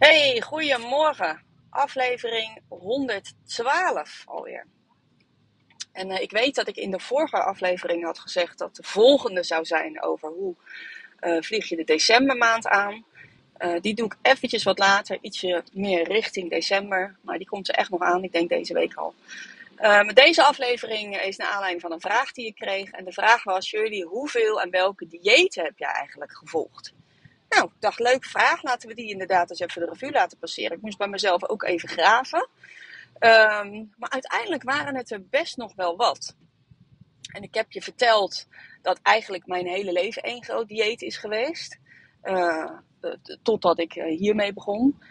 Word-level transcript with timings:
Hey, 0.00 0.40
goedemorgen. 0.40 1.42
Aflevering 1.70 2.60
112 2.68 4.22
alweer. 4.26 4.66
En 5.92 6.10
uh, 6.10 6.20
ik 6.20 6.30
weet 6.30 6.54
dat 6.54 6.68
ik 6.68 6.76
in 6.76 6.90
de 6.90 7.00
vorige 7.00 7.42
aflevering 7.42 8.04
had 8.04 8.18
gezegd 8.18 8.58
dat 8.58 8.76
de 8.76 8.82
volgende 8.82 9.42
zou 9.42 9.64
zijn 9.64 10.02
over 10.02 10.28
hoe 10.28 10.54
uh, 11.20 11.42
vlieg 11.42 11.68
je 11.68 11.76
de 11.76 11.84
decembermaand 11.84 12.66
aan. 12.66 13.04
Uh, 13.58 13.80
die 13.80 13.94
doe 13.94 14.06
ik 14.06 14.16
eventjes 14.22 14.62
wat 14.62 14.78
later, 14.78 15.18
ietsje 15.20 15.64
meer 15.72 16.04
richting 16.04 16.50
december. 16.50 17.16
Maar 17.22 17.38
die 17.38 17.48
komt 17.48 17.68
er 17.68 17.74
echt 17.74 17.90
nog 17.90 18.00
aan, 18.00 18.24
ik 18.24 18.32
denk 18.32 18.48
deze 18.48 18.74
week 18.74 18.94
al. 18.94 19.14
deze 20.14 20.42
aflevering 20.42 21.20
is 21.20 21.36
naar 21.36 21.48
aanleiding 21.48 21.80
van 21.82 21.92
een 21.92 22.00
vraag 22.00 22.32
die 22.32 22.46
ik 22.46 22.54
kreeg. 22.54 22.90
En 22.90 23.04
de 23.04 23.12
vraag 23.12 23.44
was, 23.44 23.70
jullie, 23.70 24.04
hoeveel 24.04 24.60
en 24.60 24.70
welke 24.70 25.06
diëten 25.06 25.64
heb 25.64 25.78
jij 25.78 25.92
eigenlijk 25.92 26.32
gevolgd? 26.36 26.92
Nou, 27.50 27.70
dacht, 27.78 27.98
leuke 27.98 28.28
vraag. 28.28 28.62
Laten 28.62 28.88
we 28.88 28.94
die 28.94 29.10
inderdaad 29.10 29.50
eens 29.50 29.60
even 29.60 29.80
de 29.80 29.88
revue 29.88 30.10
laten 30.10 30.38
passeren. 30.38 30.76
Ik 30.76 30.82
moest 30.82 30.98
bij 30.98 31.08
mezelf 31.08 31.48
ook 31.48 31.62
even 31.62 31.88
graven. 31.88 32.48
Um, 33.20 33.92
maar 33.96 34.10
uiteindelijk 34.10 34.62
waren 34.62 34.96
het 34.96 35.10
er 35.10 35.26
best 35.30 35.56
nog 35.56 35.74
wel 35.74 35.96
wat. 35.96 36.36
En 37.32 37.42
ik 37.42 37.54
heb 37.54 37.72
je 37.72 37.82
verteld 37.82 38.46
dat 38.82 39.00
eigenlijk 39.02 39.46
mijn 39.46 39.66
hele 39.66 39.92
leven 39.92 40.22
één 40.22 40.44
groot 40.44 40.68
dieet 40.68 41.02
is 41.02 41.16
geweest. 41.16 41.78
Uh, 42.22 42.70
totdat 43.42 43.78
ik 43.78 43.94
eh, 43.94 44.18
hiermee 44.18 44.52
begon. 44.52 45.02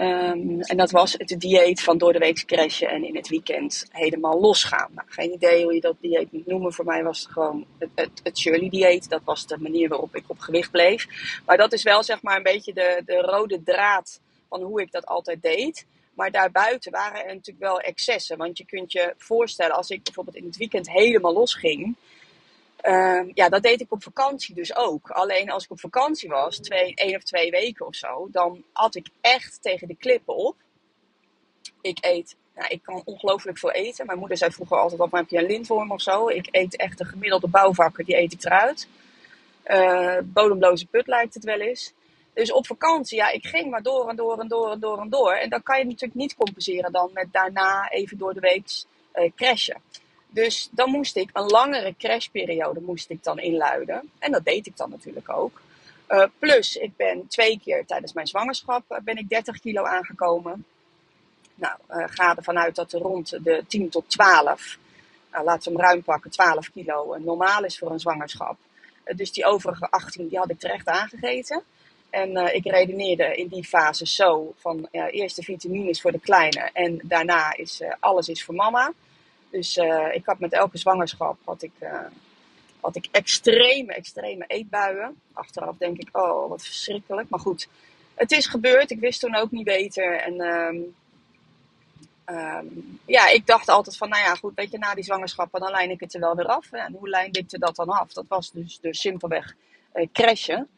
Um, 0.00 0.60
en 0.60 0.76
dat 0.76 0.90
was 0.90 1.12
het 1.12 1.34
dieet 1.38 1.82
van 1.82 1.98
door 1.98 2.12
de 2.12 2.18
week 2.18 2.44
crashen 2.46 2.88
en 2.88 3.04
in 3.04 3.16
het 3.16 3.28
weekend 3.28 3.86
helemaal 3.90 4.40
losgaan. 4.40 4.90
Nou, 4.94 5.08
geen 5.10 5.32
idee 5.32 5.62
hoe 5.62 5.74
je 5.74 5.80
dat 5.80 5.96
dieet 6.00 6.32
moet 6.32 6.46
noemen. 6.46 6.72
Voor 6.72 6.84
mij 6.84 7.02
was 7.02 7.20
het 7.20 7.32
gewoon 7.32 7.66
het, 7.78 7.88
het, 7.94 8.10
het 8.22 8.38
Shirley 8.38 8.68
dieet. 8.68 9.08
Dat 9.08 9.20
was 9.24 9.46
de 9.46 9.58
manier 9.58 9.88
waarop 9.88 10.16
ik 10.16 10.24
op 10.26 10.38
gewicht 10.38 10.70
bleef. 10.70 11.06
Maar 11.46 11.56
dat 11.56 11.72
is 11.72 11.82
wel 11.82 12.02
zeg 12.02 12.22
maar 12.22 12.36
een 12.36 12.42
beetje 12.42 12.72
de, 12.72 13.02
de 13.06 13.20
rode 13.20 13.62
draad 13.62 14.20
van 14.48 14.62
hoe 14.62 14.80
ik 14.80 14.92
dat 14.92 15.06
altijd 15.06 15.42
deed. 15.42 15.86
Maar 16.14 16.30
daarbuiten 16.30 16.92
waren 16.92 17.20
er 17.20 17.34
natuurlijk 17.34 17.66
wel 17.66 17.80
excessen. 17.80 18.36
Want 18.36 18.58
je 18.58 18.64
kunt 18.64 18.92
je 18.92 19.14
voorstellen, 19.16 19.76
als 19.76 19.90
ik 19.90 20.02
bijvoorbeeld 20.02 20.36
in 20.36 20.46
het 20.46 20.56
weekend 20.56 20.90
helemaal 20.90 21.32
losging. 21.32 21.96
Uh, 22.86 23.20
ja, 23.34 23.48
dat 23.48 23.62
deed 23.62 23.80
ik 23.80 23.92
op 23.92 24.02
vakantie 24.02 24.54
dus 24.54 24.76
ook. 24.76 25.10
Alleen 25.10 25.50
als 25.50 25.64
ik 25.64 25.70
op 25.70 25.80
vakantie 25.80 26.28
was, 26.28 26.58
twee, 26.58 26.94
één 26.94 27.16
of 27.16 27.22
twee 27.22 27.50
weken 27.50 27.86
of 27.86 27.94
zo, 27.94 28.28
dan 28.30 28.64
at 28.72 28.94
ik 28.94 29.08
echt 29.20 29.62
tegen 29.62 29.88
de 29.88 29.96
klippen 29.96 30.36
op. 30.36 30.56
Ik 31.80 31.98
eet, 32.00 32.36
nou, 32.54 32.68
ik 32.68 32.82
kan 32.82 33.02
ongelooflijk 33.04 33.58
veel 33.58 33.70
eten. 33.70 34.06
Mijn 34.06 34.18
moeder 34.18 34.36
zei 34.36 34.52
vroeger 34.52 34.76
altijd, 34.76 35.00
wat 35.00 35.10
heb 35.12 35.28
je 35.28 35.38
een 35.38 35.46
lintworm 35.46 35.90
of 35.90 36.00
zo? 36.00 36.28
Ik 36.28 36.48
eet 36.50 36.76
echt 36.76 36.98
de 36.98 37.04
gemiddelde 37.04 37.48
bouwvakker, 37.48 38.04
die 38.04 38.16
eet 38.16 38.32
ik 38.32 38.44
eruit. 38.44 38.88
Uh, 39.66 40.18
bodemloze 40.24 40.86
put 40.86 41.06
lijkt 41.06 41.34
het 41.34 41.44
wel 41.44 41.60
eens. 41.60 41.92
Dus 42.34 42.52
op 42.52 42.66
vakantie, 42.66 43.16
ja, 43.16 43.30
ik 43.30 43.46
ging 43.46 43.70
maar 43.70 43.82
door 43.82 44.08
en 44.08 44.16
door 44.16 44.40
en 44.40 44.48
door 44.48 44.70
en 44.70 44.80
door 44.80 45.00
en 45.00 45.08
door. 45.08 45.32
En 45.32 45.50
dan 45.50 45.62
kan 45.62 45.78
je 45.78 45.84
natuurlijk 45.84 46.14
niet 46.14 46.34
compenseren 46.34 46.92
dan 46.92 47.10
met 47.12 47.26
daarna 47.32 47.88
even 47.90 48.18
door 48.18 48.34
de 48.34 48.40
week 48.40 48.84
uh, 49.14 49.30
crashen. 49.36 49.82
Dus 50.42 50.68
dan 50.70 50.90
moest 50.90 51.16
ik 51.16 51.30
een 51.32 51.46
langere 51.46 51.94
crashperiode 51.98 52.80
moest 52.80 53.10
ik 53.10 53.24
dan 53.24 53.38
inluiden. 53.38 54.10
En 54.18 54.32
dat 54.32 54.44
deed 54.44 54.66
ik 54.66 54.76
dan 54.76 54.90
natuurlijk 54.90 55.28
ook. 55.28 55.60
Uh, 56.08 56.24
plus, 56.38 56.76
ik 56.76 56.96
ben 56.96 57.28
twee 57.28 57.60
keer 57.64 57.86
tijdens 57.86 58.12
mijn 58.12 58.26
zwangerschap 58.26 58.82
uh, 58.88 58.98
ben 58.98 59.16
ik 59.16 59.28
30 59.28 59.60
kilo 59.60 59.84
aangekomen. 59.84 60.64
Nou, 61.54 61.76
uh, 61.90 62.04
ga 62.06 62.36
ervan 62.36 62.58
uit 62.58 62.74
dat 62.74 62.92
er 62.92 63.00
rond 63.00 63.44
de 63.44 63.64
10 63.68 63.88
tot 63.88 64.10
12, 64.10 64.78
nou, 65.32 65.44
laten 65.44 65.72
we 65.72 65.78
hem 65.78 65.86
ruim 65.86 66.02
pakken, 66.02 66.30
12 66.30 66.70
kilo 66.70 67.16
normaal 67.18 67.64
is 67.64 67.78
voor 67.78 67.90
een 67.90 68.00
zwangerschap. 68.00 68.56
dus 69.14 69.32
die 69.32 69.44
overige 69.44 69.90
18, 69.90 70.28
die 70.28 70.38
had 70.38 70.50
ik 70.50 70.58
terecht 70.58 70.86
aangegeten. 70.86 71.62
En 72.10 72.54
ik 72.54 72.64
redeneerde 72.64 73.36
in 73.36 73.48
die 73.48 73.64
fase 73.64 74.06
zo 74.06 74.54
van 74.56 74.88
eerst 74.90 75.36
de 75.36 75.42
vitamines 75.42 76.00
voor 76.00 76.12
de 76.12 76.20
kleine 76.20 76.70
en 76.72 77.00
daarna 77.02 77.56
is 77.56 77.82
alles 78.00 78.28
is 78.28 78.44
voor 78.44 78.54
mama. 78.54 78.92
Dus 79.50 79.76
uh, 79.76 80.14
ik 80.14 80.26
had 80.26 80.38
met 80.38 80.52
elke 80.52 80.78
zwangerschap 80.78 81.38
had 81.44 81.62
ik, 81.62 81.72
uh, 81.80 82.00
had 82.80 82.96
ik 82.96 83.08
extreme, 83.10 83.92
extreme 83.92 84.44
eetbuien. 84.46 85.20
Achteraf 85.32 85.76
denk 85.76 85.98
ik, 85.98 86.08
oh 86.12 86.48
wat 86.48 86.64
verschrikkelijk. 86.64 87.28
Maar 87.28 87.40
goed, 87.40 87.68
het 88.14 88.32
is 88.32 88.46
gebeurd. 88.46 88.90
Ik 88.90 89.00
wist 89.00 89.20
toen 89.20 89.34
ook 89.34 89.50
niet 89.50 89.64
beter. 89.64 90.20
En 90.20 90.40
um, 90.40 90.94
um, 92.26 93.00
ja, 93.06 93.28
ik 93.28 93.46
dacht 93.46 93.68
altijd 93.68 93.96
van, 93.96 94.08
nou 94.08 94.22
ja, 94.22 94.34
goed, 94.34 94.54
weet 94.54 94.70
je, 94.70 94.78
na 94.78 94.94
die 94.94 95.04
zwangerschappen 95.04 95.60
dan 95.60 95.70
lijn 95.70 95.90
ik 95.90 96.00
het 96.00 96.14
er 96.14 96.20
wel 96.20 96.36
weer 96.36 96.46
af. 96.46 96.72
En 96.72 96.92
hoe 96.92 97.08
lijnde 97.08 97.38
ik 97.38 97.52
er 97.52 97.58
dat 97.58 97.76
dan 97.76 97.88
af? 97.88 98.12
Dat 98.12 98.26
was 98.28 98.50
dus, 98.50 98.78
dus 98.80 99.00
simpelweg 99.00 99.54
uh, 99.94 100.06
crashen. 100.12 100.68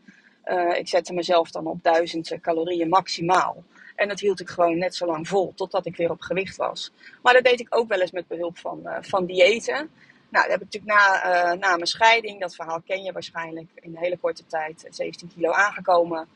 ik 0.75 0.88
zette 0.88 1.12
mezelf 1.12 1.50
dan 1.50 1.66
op 1.66 1.82
duizend 1.82 2.38
calorieën 2.41 2.88
maximaal. 2.88 3.64
En 3.98 4.09
dat 4.09 4.20
hield 4.20 4.41
ik 4.41 4.48
gewoon 4.48 4.78
net 4.78 4.94
zo 4.94 5.06
lang 5.06 5.28
vol, 5.28 5.53
totdat 5.54 5.86
ik 5.86 5.97
weer 5.97 6.10
op 6.10 6.20
gewicht 6.20 6.56
was. 6.56 6.92
Maar 7.22 7.34
dat 7.34 7.44
deed 7.44 7.60
ik 7.60 7.76
ook 7.76 7.88
wel 7.88 8.00
eens 8.00 8.10
met 8.10 8.26
behulp 8.26 8.59
van, 8.59 8.81
uh, 8.84 8.97
van 9.00 9.26
diëten. 9.26 9.91
Nou, 10.28 10.48
dat 10.48 10.59
heb 10.59 10.60
ik 10.60 10.72
natuurlijk 10.72 10.92
na, 10.92 11.25
uh, 11.25 11.59
na 11.59 11.75
mijn 11.75 11.86
scheiding, 11.86 12.41
dat 12.41 12.54
verhaal 12.54 12.81
ken 12.87 13.03
je 13.03 13.12
waarschijnlijk, 13.12 13.66
in 13.75 13.91
een 13.91 14.03
hele 14.03 14.19
korte 14.19 14.47
tijd 14.47 14.87
17 14.91 15.31
kilo 15.34 15.50
aangekomen. 15.50 16.28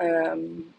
Um, 0.00 0.74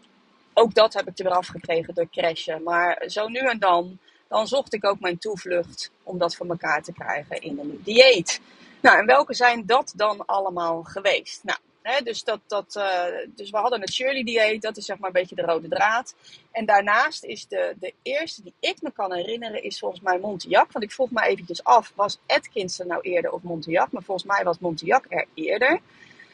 ook 0.54 0.74
dat 0.74 0.94
heb 0.94 1.08
ik 1.08 1.18
er 1.18 1.24
weer 1.24 1.34
afgekregen 1.34 1.94
door 1.94 2.10
crashen. 2.10 2.64
Maar 2.64 3.04
zo 3.08 3.28
nu 3.28 3.40
en 3.40 3.60
dan, 3.60 3.98
dan 4.28 4.48
zocht 4.48 4.74
ik 4.74 4.86
ook 4.86 5.00
mijn 5.00 5.18
toevlucht 5.18 5.92
om 6.04 6.18
dat 6.18 6.36
voor 6.36 6.48
elkaar 6.48 6.84
te 6.84 6.94
krijgen 6.94 7.42
in 7.42 7.60
een 7.60 7.82
dieet. 7.84 8.42
Nou, 8.82 9.00
en 9.00 9.06
welke 9.06 9.34
zijn 9.34 9.66
dat 9.66 9.94
dan 9.96 10.26
allemaal 10.26 10.84
geweest? 10.84 11.44
Nou, 11.44 11.60
Dus, 12.04 12.24
dat, 12.24 12.40
dat, 12.48 12.76
uh, 12.78 13.04
dus 13.28 13.50
we 13.50 13.58
hadden 13.58 13.82
het 13.82 13.94
Shirley 13.94 14.24
dieet, 14.24 14.62
dat 14.62 14.78
is 14.78 14.86
zeg 14.86 14.98
maar 14.98 15.08
een 15.08 15.22
beetje 15.22 15.36
de 15.36 15.42
rode 15.42 15.68
draad. 15.68 16.16
En 16.52 16.66
daarnaast 16.66 17.24
is 17.24 17.48
de, 17.48 17.76
de 17.80 17.94
eerste 18.02 18.44
die 18.44 18.54
ik 18.60 18.82
me 18.82 18.92
kan 18.92 19.14
herinneren, 19.14 19.64
is 19.64 19.80
volgens 19.80 20.02
mij 20.02 20.20
Montillac. 20.20 20.72
Want 20.72 20.86
ik 20.86 20.92
vroeg 20.92 21.12
me 21.12 21.22
eventjes 21.22 21.64
af, 21.64 21.92
was 21.96 22.20
Atkins 22.26 22.80
er 22.80 22.86
nou 22.86 23.02
eerder 23.02 23.32
of 23.32 23.42
Montillac? 23.42 23.92
Maar 23.92 24.04
volgens 24.04 24.28
mij 24.28 24.44
was 24.44 24.60
Montillac 24.60 25.06
er 25.10 25.26
eerder. 25.34 25.80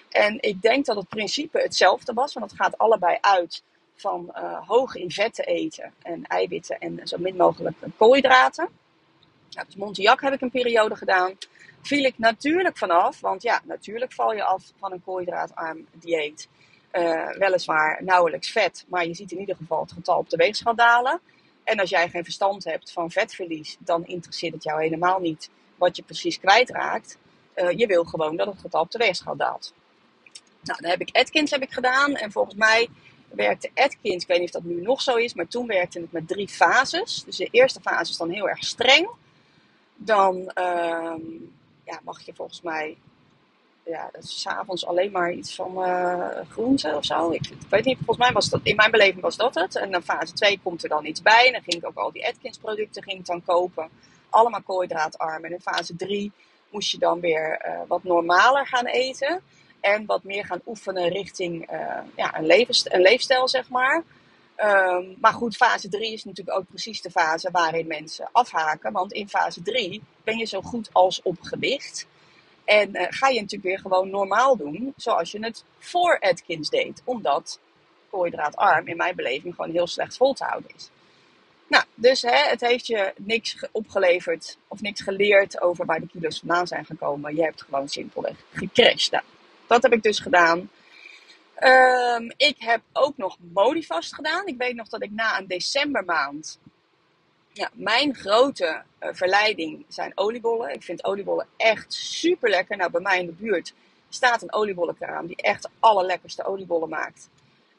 En 0.09 0.38
ik 0.41 0.61
denk 0.61 0.85
dat 0.85 0.95
het 0.95 1.07
principe 1.07 1.59
hetzelfde 1.61 2.13
was, 2.13 2.33
want 2.33 2.51
het 2.51 2.59
gaat 2.59 2.77
allebei 2.77 3.17
uit 3.21 3.63
van 3.95 4.31
uh, 4.35 4.67
hoog 4.67 4.95
in 4.95 5.11
vetten 5.11 5.45
eten 5.45 5.94
en 6.01 6.25
eiwitten 6.25 6.79
en 6.79 6.99
zo 7.03 7.17
min 7.17 7.35
mogelijk 7.35 7.77
koolhydraten. 7.97 8.69
Nou, 9.49 9.65
dus 9.65 9.75
Montillac 9.75 10.21
heb 10.21 10.33
ik 10.33 10.41
een 10.41 10.51
periode 10.51 10.95
gedaan 10.95 11.38
viel 11.88 12.03
ik 12.03 12.18
natuurlijk 12.18 12.78
vanaf. 12.78 13.19
Want 13.19 13.41
ja, 13.41 13.62
natuurlijk 13.63 14.13
val 14.13 14.34
je 14.34 14.44
af 14.44 14.72
van 14.79 14.91
een 14.91 15.03
koolhydraatarm 15.03 15.88
dieet. 15.91 16.47
Uh, 16.91 17.29
weliswaar 17.29 18.03
nauwelijks 18.03 18.51
vet, 18.51 18.85
maar 18.88 19.07
je 19.07 19.13
ziet 19.13 19.31
in 19.31 19.40
ieder 19.40 19.56
geval 19.56 19.81
het 19.81 19.91
getal 19.91 20.18
op 20.18 20.29
de 20.29 20.38
weegschaal 20.38 20.75
dalen. 20.75 21.19
En 21.63 21.79
als 21.79 21.90
jij 21.90 22.09
geen 22.09 22.24
verstand 22.24 22.63
hebt 22.63 22.91
van 22.91 23.12
vetverlies, 23.12 23.78
dan 23.79 24.06
interesseert 24.06 24.53
het 24.53 24.63
jou 24.63 24.81
helemaal 24.81 25.19
niet 25.19 25.50
wat 25.75 25.95
je 25.95 26.03
precies 26.03 26.40
kwijtraakt. 26.40 27.18
Uh, 27.56 27.72
je 27.72 27.88
wil 27.88 28.03
gewoon 28.03 28.35
dat 28.35 28.47
het 28.47 28.59
getal 28.59 28.81
op 28.81 28.91
de 28.91 28.97
weegschaal 28.97 29.35
daalt. 29.35 29.74
Nou, 30.62 30.81
dan 30.81 30.90
heb 30.90 31.01
ik 31.01 31.16
Atkins 31.16 31.51
heb 31.51 31.62
ik 31.62 31.72
gedaan. 31.72 32.16
En 32.16 32.31
volgens 32.31 32.56
mij 32.56 32.88
werkte 33.29 33.69
Atkins, 33.74 34.24
ik 34.24 34.28
weet 34.28 34.40
niet 34.40 34.56
of 34.56 34.62
dat 34.62 34.72
nu 34.72 34.81
nog 34.81 35.01
zo 35.01 35.16
is, 35.16 35.34
maar 35.34 35.47
toen 35.47 35.68
werkte 35.68 36.00
het 36.00 36.12
met 36.12 36.28
drie 36.28 36.47
fases. 36.47 37.24
Dus 37.24 37.38
de 37.38 37.47
eerste 37.51 37.81
fase 37.81 38.12
is 38.12 38.18
dan 38.18 38.29
heel 38.29 38.50
erg 38.50 38.63
streng. 38.63 39.09
Dan 39.95 40.51
uh, 40.56 41.13
ja, 41.85 42.00
mag 42.03 42.22
je 42.22 42.34
volgens 42.34 42.62
mij, 42.62 42.97
ja, 43.84 44.09
s'avonds 44.19 44.85
alleen 44.85 45.12
maar 45.12 45.31
iets 45.31 45.56
van 45.56 45.88
uh, 45.88 46.29
groenten 46.50 46.96
of 46.96 47.06
zo. 47.06 47.31
Ik, 47.31 47.50
weet 47.69 47.85
niet, 47.85 47.97
volgens 47.97 48.18
mij 48.18 48.31
was 48.31 48.50
dat, 48.50 48.59
in 48.63 48.75
mijn 48.75 48.91
beleving 48.91 49.22
was 49.22 49.35
dat 49.35 49.56
het. 49.56 49.75
En 49.75 49.91
dan 49.91 50.03
fase 50.03 50.34
2 50.34 50.59
komt 50.63 50.84
er 50.84 50.90
dan 50.90 51.06
iets 51.06 51.22
bij. 51.22 51.45
En 51.45 51.51
dan 51.51 51.62
ging 51.62 51.75
ik 51.75 51.88
ook 51.88 51.97
al 51.97 52.12
die 52.12 52.28
Atkins 52.28 52.57
producten 52.57 53.03
ging 53.03 53.19
ik 53.19 53.25
dan 53.25 53.44
kopen. 53.44 53.90
Allemaal 54.29 54.62
koolhydraatarm. 54.62 55.45
En 55.45 55.51
in 55.51 55.62
fase 55.62 55.95
3 55.95 56.31
moest 56.69 56.91
je 56.91 56.97
dan 56.97 57.19
weer 57.19 57.66
uh, 57.66 57.79
wat 57.88 58.03
normaler 58.03 58.68
gaan 58.68 58.85
eten. 58.85 59.41
En 59.79 60.06
wat 60.06 60.24
meer 60.24 60.45
gaan 60.45 60.62
oefenen 60.66 61.09
richting 61.09 61.72
uh, 61.72 61.97
ja, 62.16 62.38
een, 62.38 62.45
levens, 62.45 62.91
een 62.91 63.01
leefstijl, 63.01 63.47
zeg 63.47 63.69
maar. 63.69 64.03
Um, 64.63 65.16
maar 65.19 65.34
goed, 65.34 65.56
fase 65.56 65.90
3 65.90 66.13
is 66.13 66.24
natuurlijk 66.24 66.57
ook 66.57 66.68
precies 66.68 67.02
de 67.02 67.12
fase 67.12 67.52
waarin 67.52 67.88
mensen 67.88 68.30
afhaken. 68.31 68.92
Want 68.92 69.13
in 69.13 69.30
fase 69.30 69.62
3 69.62 70.02
ben 70.24 70.38
je 70.38 70.46
zo 70.46 70.62
goed 70.62 70.90
als 70.92 71.22
op 71.22 71.38
gewicht. 71.42 72.07
En 72.66 72.90
uh, 72.96 73.06
ga 73.10 73.28
je 73.28 73.42
natuurlijk 73.42 73.63
weer 73.63 73.80
gewoon 73.80 74.10
normaal 74.10 74.57
doen, 74.57 74.94
zoals 74.98 75.31
je 75.31 75.44
het 75.44 75.63
voor 75.80 76.19
Atkins 76.19 76.69
deed. 76.69 77.02
Omdat 77.04 77.60
koolhydraatarm 78.10 78.88
in 78.88 78.98
mijn 78.98 79.16
beleving 79.16 79.56
gewoon 79.56 79.72
heel 79.72 79.88
slecht 79.88 80.18
vol 80.18 80.34
te 80.34 80.44
houden 80.44 80.72
is. 80.75 80.90
Nou, 81.68 81.84
dus 81.96 82.22
hè, 82.22 82.50
het 82.50 82.62
heeft 82.62 82.88
je 82.88 83.13
niks 83.18 83.57
opgeleverd 83.72 84.57
of 84.68 84.81
niks 84.81 85.02
geleerd 85.02 85.62
over 85.62 85.86
waar 85.86 86.00
de 86.00 86.07
kilo's 86.07 86.40
vandaan 86.40 86.68
zijn 86.68 86.86
gekomen. 86.86 87.36
Je 87.36 87.44
hebt 87.44 87.62
gewoon 87.62 87.88
simpelweg 87.88 88.36
gecrashed. 88.54 89.12
Nou, 89.12 89.24
dat 89.68 89.84
heb 89.84 89.94
ik 89.94 90.04
dus 90.04 90.19
gedaan. 90.19 90.69
Um, 91.63 92.31
ik 92.38 92.56
heb 92.60 92.81
ook 92.94 93.18
nog 93.18 93.38
Modifast 93.54 94.16
gedaan. 94.16 94.48
Ik 94.48 94.57
weet 94.57 94.75
nog 94.75 94.88
dat 94.88 95.04
ik 95.04 95.12
na 95.12 95.40
een 95.40 95.48
decembermaand. 95.48 96.60
Ja, 97.52 97.69
mijn 97.74 98.16
grote 98.16 98.84
uh, 99.00 99.10
verleiding 99.12 99.86
zijn 99.88 100.12
oliebollen. 100.16 100.74
Ik 100.74 100.84
vind 100.84 101.04
oliebollen 101.04 101.48
echt 101.57 101.94
super 101.94 102.50
lekker. 102.50 102.78
Nou, 102.78 102.92
bij 102.92 103.02
mij 103.02 103.19
in 103.19 103.25
de 103.25 103.31
buurt 103.31 103.74
staat 104.10 104.42
een 104.42 104.54
oliebollenkraam 104.54 105.28
die 105.28 105.36
echt 105.36 105.62
de 105.62 105.69
allerlekkerste 105.80 106.46
oliebollen 106.46 106.90
maakt. 106.90 107.30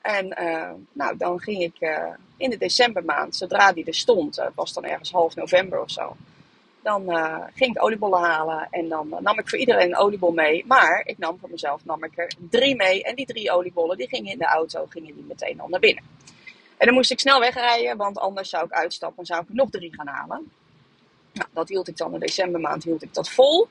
En 0.00 0.28
nou, 0.92 1.16
dan 1.16 1.40
ging 1.40 1.62
ik 1.62 1.90
in 2.36 2.50
de 2.50 2.56
decembermaand, 2.56 3.36
zodra 3.36 3.72
die 3.72 3.84
er 3.84 3.94
stond, 3.94 4.42
was 4.54 4.72
dan 4.72 4.84
ergens 4.84 5.10
half 5.10 5.34
november 5.34 5.80
of 5.80 5.90
zo, 5.90 6.16
dan 6.86 7.04
ging 7.54 7.76
ik 7.76 7.82
oliebollen 7.82 8.20
halen 8.20 8.68
en 8.70 8.88
dan 8.88 9.16
nam 9.20 9.38
ik 9.38 9.48
voor 9.48 9.58
iedereen 9.58 9.86
een 9.86 9.96
oliebol 9.96 10.32
mee. 10.32 10.64
Maar 10.66 11.02
ik 11.04 11.18
nam 11.18 11.38
voor 11.38 11.50
mezelf 11.50 11.84
nam 11.84 12.04
ik 12.04 12.18
er 12.18 12.32
drie 12.50 12.76
mee 12.76 13.02
en 13.02 13.14
die 13.14 13.26
drie 13.26 13.50
oliebollen 13.50 13.96
die 13.96 14.08
gingen 14.08 14.32
in 14.32 14.38
de 14.38 14.44
auto, 14.44 14.86
gingen 14.88 15.14
die 15.14 15.24
meteen 15.28 15.60
al 15.60 15.68
naar 15.68 15.80
binnen. 15.80 16.04
En 16.76 16.86
dan 16.86 16.94
moest 16.94 17.10
ik 17.10 17.20
snel 17.20 17.40
wegrijden, 17.40 17.96
want 17.96 18.18
anders 18.18 18.48
zou 18.48 18.64
ik 18.64 18.72
uitstappen 18.72 19.18
en 19.18 19.26
zou 19.26 19.42
ik 19.42 19.48
nog 19.48 19.70
drie 19.70 19.94
gaan 19.94 20.06
halen. 20.06 20.50
Nou, 21.32 21.48
dat 21.52 21.68
hield 21.68 21.88
ik 21.88 21.96
dan 21.96 22.14
in 22.14 22.20
decembermaand 22.20 22.84
hield 22.84 23.02
ik 23.02 23.14
dat 23.14 23.30
vol. 23.30 23.68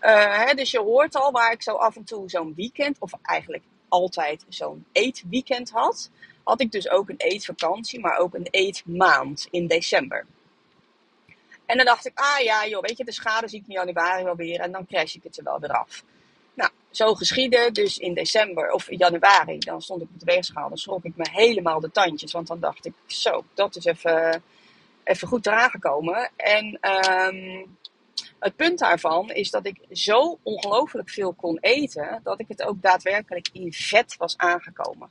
Uh, 0.00 0.44
hè, 0.44 0.54
dus 0.54 0.70
je 0.70 0.80
hoort 0.80 1.16
al 1.16 1.32
waar 1.32 1.52
ik 1.52 1.62
zo 1.62 1.74
af 1.74 1.96
en 1.96 2.04
toe 2.04 2.30
zo'n 2.30 2.52
weekend, 2.56 2.96
of 2.98 3.12
eigenlijk 3.22 3.62
altijd 3.88 4.44
zo'n 4.48 4.84
eetweekend 4.92 5.70
had, 5.70 6.10
had 6.42 6.60
ik 6.60 6.70
dus 6.72 6.90
ook 6.90 7.08
een 7.08 7.16
eetvakantie, 7.16 8.00
maar 8.00 8.18
ook 8.18 8.34
een 8.34 8.48
eetmaand 8.50 9.48
in 9.50 9.66
december. 9.66 10.26
En 11.66 11.76
dan 11.76 11.86
dacht 11.86 12.06
ik, 12.06 12.18
ah 12.18 12.44
ja, 12.44 12.66
joh, 12.66 12.82
weet 12.82 12.98
je, 12.98 13.04
de 13.04 13.12
schade 13.12 13.48
zie 13.48 13.60
ik 13.60 13.66
in 13.66 13.72
januari 13.72 14.24
wel 14.24 14.36
weer 14.36 14.60
en 14.60 14.72
dan 14.72 14.86
crash 14.86 15.14
ik 15.14 15.22
het 15.22 15.36
er 15.38 15.44
wel 15.44 15.60
weer 15.60 15.72
af. 15.72 16.04
Nou, 16.54 16.70
zo 16.90 17.14
geschiedde. 17.14 17.70
Dus 17.72 17.98
in 17.98 18.14
december 18.14 18.70
of 18.70 18.90
januari, 18.90 19.58
dan 19.58 19.82
stond 19.82 20.02
ik 20.02 20.08
op 20.12 20.20
de 20.20 20.32
weegschaal. 20.32 20.68
Dan 20.68 20.78
schrok 20.78 21.04
ik 21.04 21.16
me 21.16 21.28
helemaal 21.30 21.80
de 21.80 21.90
tandjes. 21.90 22.32
Want 22.32 22.46
dan 22.46 22.60
dacht 22.60 22.86
ik, 22.86 22.92
zo, 23.06 23.44
dat 23.54 23.76
is 23.76 23.84
even, 23.84 24.42
even 25.04 25.28
goed 25.28 25.46
eraan 25.46 25.70
gekomen. 25.70 26.30
En 26.36 26.78
um, 27.06 27.76
het 28.38 28.56
punt 28.56 28.78
daarvan 28.78 29.30
is 29.30 29.50
dat 29.50 29.66
ik 29.66 29.78
zo 29.90 30.38
ongelooflijk 30.42 31.10
veel 31.10 31.32
kon 31.32 31.58
eten. 31.60 32.20
Dat 32.22 32.40
ik 32.40 32.48
het 32.48 32.62
ook 32.62 32.82
daadwerkelijk 32.82 33.48
in 33.52 33.72
vet 33.72 34.16
was 34.16 34.36
aangekomen. 34.36 35.10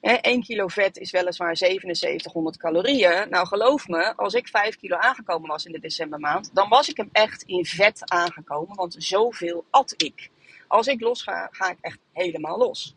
1 0.00 0.42
kilo 0.42 0.68
vet 0.68 0.98
is 0.98 1.10
weliswaar 1.10 1.56
7700 1.56 2.56
calorieën. 2.56 3.28
Nou, 3.30 3.46
geloof 3.46 3.88
me, 3.88 4.16
als 4.16 4.34
ik 4.34 4.48
5 4.48 4.76
kilo 4.76 4.96
aangekomen 4.96 5.48
was 5.48 5.64
in 5.64 5.72
de 5.72 5.80
decembermaand, 5.80 6.50
dan 6.54 6.68
was 6.68 6.88
ik 6.88 6.96
hem 6.96 7.08
echt 7.12 7.42
in 7.42 7.64
vet 7.64 8.10
aangekomen, 8.10 8.76
want 8.76 8.94
zoveel 8.98 9.64
at 9.70 9.94
ik. 9.96 10.30
Als 10.68 10.86
ik 10.86 11.00
los 11.00 11.22
ga, 11.22 11.48
ga 11.50 11.70
ik 11.70 11.78
echt 11.80 11.98
helemaal 12.12 12.58
los. 12.58 12.94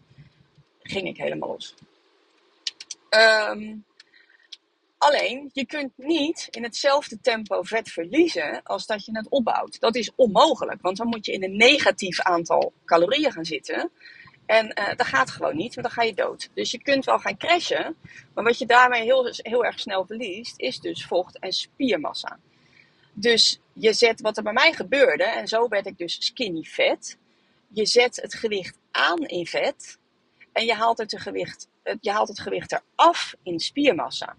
Ging 0.82 1.08
ik 1.08 1.18
helemaal 1.18 1.50
los. 1.50 1.76
Um, 3.10 3.86
alleen, 4.98 5.50
je 5.54 5.66
kunt 5.66 5.92
niet 5.96 6.48
in 6.52 6.64
hetzelfde 6.64 7.20
tempo 7.22 7.64
vet 7.64 7.90
verliezen 7.90 8.64
als 8.64 8.86
dat 8.86 9.06
je 9.06 9.18
het 9.18 9.30
opbouwt. 9.30 9.80
Dat 9.80 9.96
is 9.96 10.12
onmogelijk, 10.16 10.82
want 10.82 10.98
dan 10.98 11.08
moet 11.08 11.26
je 11.26 11.32
in 11.32 11.44
een 11.44 11.58
negatief 11.58 12.22
aantal 12.22 12.74
calorieën 12.86 13.32
gaan 13.32 13.46
zitten. 13.46 13.92
En 14.54 14.80
uh, 14.80 14.96
dat 14.96 15.06
gaat 15.06 15.30
gewoon 15.30 15.56
niet, 15.56 15.76
want 15.76 15.88
dan 15.88 15.96
ga 15.96 16.04
je 16.04 16.14
dood. 16.14 16.50
Dus 16.54 16.72
je 16.72 16.82
kunt 16.82 17.06
wel 17.06 17.20
gaan 17.20 17.38
crashen, 17.38 17.96
maar 18.34 18.44
wat 18.44 18.58
je 18.58 18.66
daarmee 18.66 19.02
heel, 19.02 19.32
heel 19.32 19.66
erg 19.66 19.80
snel 19.80 20.06
verliest, 20.06 20.60
is 20.60 20.80
dus 20.80 21.06
vocht 21.06 21.40
en 21.40 21.52
spiermassa. 21.52 22.40
Dus 23.14 23.60
je 23.74 23.94
zet 23.94 24.22
wat 24.22 24.38
er 24.38 24.44
bij 24.44 24.54
mij 24.54 24.74
gebeurde, 24.74 25.24
en 25.24 25.48
zo 25.48 25.68
werd 25.68 25.86
ik 25.86 25.98
dus 25.98 26.26
skinny 26.26 26.64
fat 26.64 27.18
je 27.74 27.86
zet 27.86 28.16
het 28.16 28.34
gewicht 28.34 28.78
aan 28.92 29.26
in 29.26 29.46
vet 29.46 29.98
en 30.52 30.66
je 30.66 30.74
haalt 30.74 30.98
het, 30.98 31.22
gewicht, 31.22 31.68
je 32.00 32.12
haalt 32.12 32.28
het 32.28 32.40
gewicht 32.40 32.72
eraf 32.72 33.36
in 33.44 33.60
spiermassa. 33.60 34.36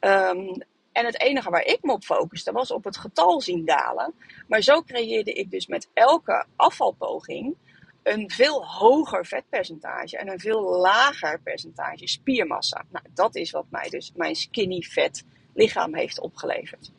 Um, 0.00 0.62
en 0.92 1.04
het 1.04 1.20
enige 1.20 1.50
waar 1.50 1.64
ik 1.64 1.78
me 1.82 1.92
op 1.92 2.04
focuste 2.04 2.52
was 2.52 2.70
op 2.70 2.84
het 2.84 2.96
getal 2.96 3.40
zien 3.40 3.64
dalen. 3.64 4.14
Maar 4.48 4.62
zo 4.62 4.82
creëerde 4.82 5.32
ik 5.32 5.50
dus 5.50 5.66
met 5.66 5.88
elke 5.94 6.46
afvalpoging 6.56 7.56
een 8.04 8.30
veel 8.30 8.66
hoger 8.66 9.26
vetpercentage 9.26 10.18
en 10.18 10.28
een 10.28 10.40
veel 10.40 10.62
lager 10.62 11.40
percentage 11.40 12.08
spiermassa. 12.08 12.84
Nou, 12.90 13.04
dat 13.14 13.34
is 13.34 13.50
wat 13.50 13.66
mij 13.68 13.88
dus 13.88 14.12
mijn 14.14 14.34
skinny 14.34 14.80
fat 14.80 15.22
lichaam 15.54 15.94
heeft 15.94 16.20
opgeleverd. 16.20 16.90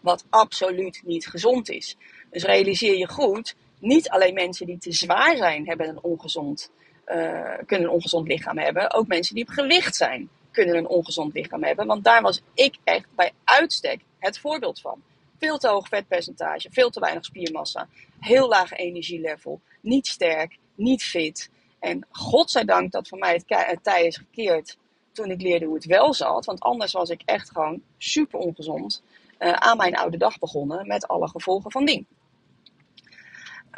Wat 0.00 0.24
absoluut 0.30 1.02
niet 1.04 1.26
gezond 1.26 1.68
is. 1.68 1.96
Dus 2.30 2.42
realiseer 2.42 2.96
je 2.96 3.08
goed, 3.08 3.56
niet 3.78 4.08
alleen 4.08 4.34
mensen 4.34 4.66
die 4.66 4.78
te 4.78 4.92
zwaar 4.92 5.36
zijn, 5.36 5.66
hebben 5.66 5.88
een 5.88 6.02
ongezond, 6.02 6.70
uh, 7.06 7.54
kunnen 7.66 7.88
een 7.88 7.94
ongezond 7.94 8.28
lichaam 8.28 8.58
hebben. 8.58 8.92
Ook 8.92 9.06
mensen 9.06 9.34
die 9.34 9.46
op 9.46 9.52
gewicht 9.52 9.96
zijn, 9.96 10.28
kunnen 10.50 10.76
een 10.76 10.88
ongezond 10.88 11.34
lichaam 11.34 11.64
hebben. 11.64 11.86
Want 11.86 12.04
daar 12.04 12.22
was 12.22 12.42
ik 12.54 12.76
echt 12.84 13.06
bij 13.14 13.32
uitstek 13.44 14.00
het 14.18 14.38
voorbeeld 14.38 14.80
van. 14.80 15.02
Veel 15.38 15.58
te 15.58 15.68
hoog 15.68 15.88
vetpercentage, 15.88 16.68
veel 16.70 16.90
te 16.90 17.00
weinig 17.00 17.24
spiermassa, 17.24 17.88
heel 18.20 18.48
laag 18.48 18.72
energielevel, 18.72 19.60
niet 19.80 20.06
sterk, 20.06 20.58
niet 20.74 21.02
fit. 21.02 21.50
En 21.78 22.06
godzijdank 22.10 22.92
dat 22.92 23.08
voor 23.08 23.18
mij 23.18 23.32
het, 23.32 23.44
het 23.46 23.84
tij 23.84 24.06
is 24.06 24.16
gekeerd 24.16 24.76
toen 25.12 25.30
ik 25.30 25.40
leerde 25.40 25.64
hoe 25.64 25.74
het 25.74 25.84
wel 25.84 26.14
zat. 26.14 26.44
Want 26.44 26.60
anders 26.60 26.92
was 26.92 27.10
ik 27.10 27.22
echt 27.24 27.50
gewoon 27.50 27.82
super 27.98 28.38
ongezond 28.38 29.02
uh, 29.38 29.52
aan 29.52 29.76
mijn 29.76 29.96
oude 29.96 30.16
dag 30.16 30.38
begonnen 30.38 30.86
met 30.86 31.08
alle 31.08 31.28
gevolgen 31.28 31.70
van 31.70 31.84
dien. 31.84 32.06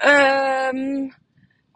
Um, 0.05 1.15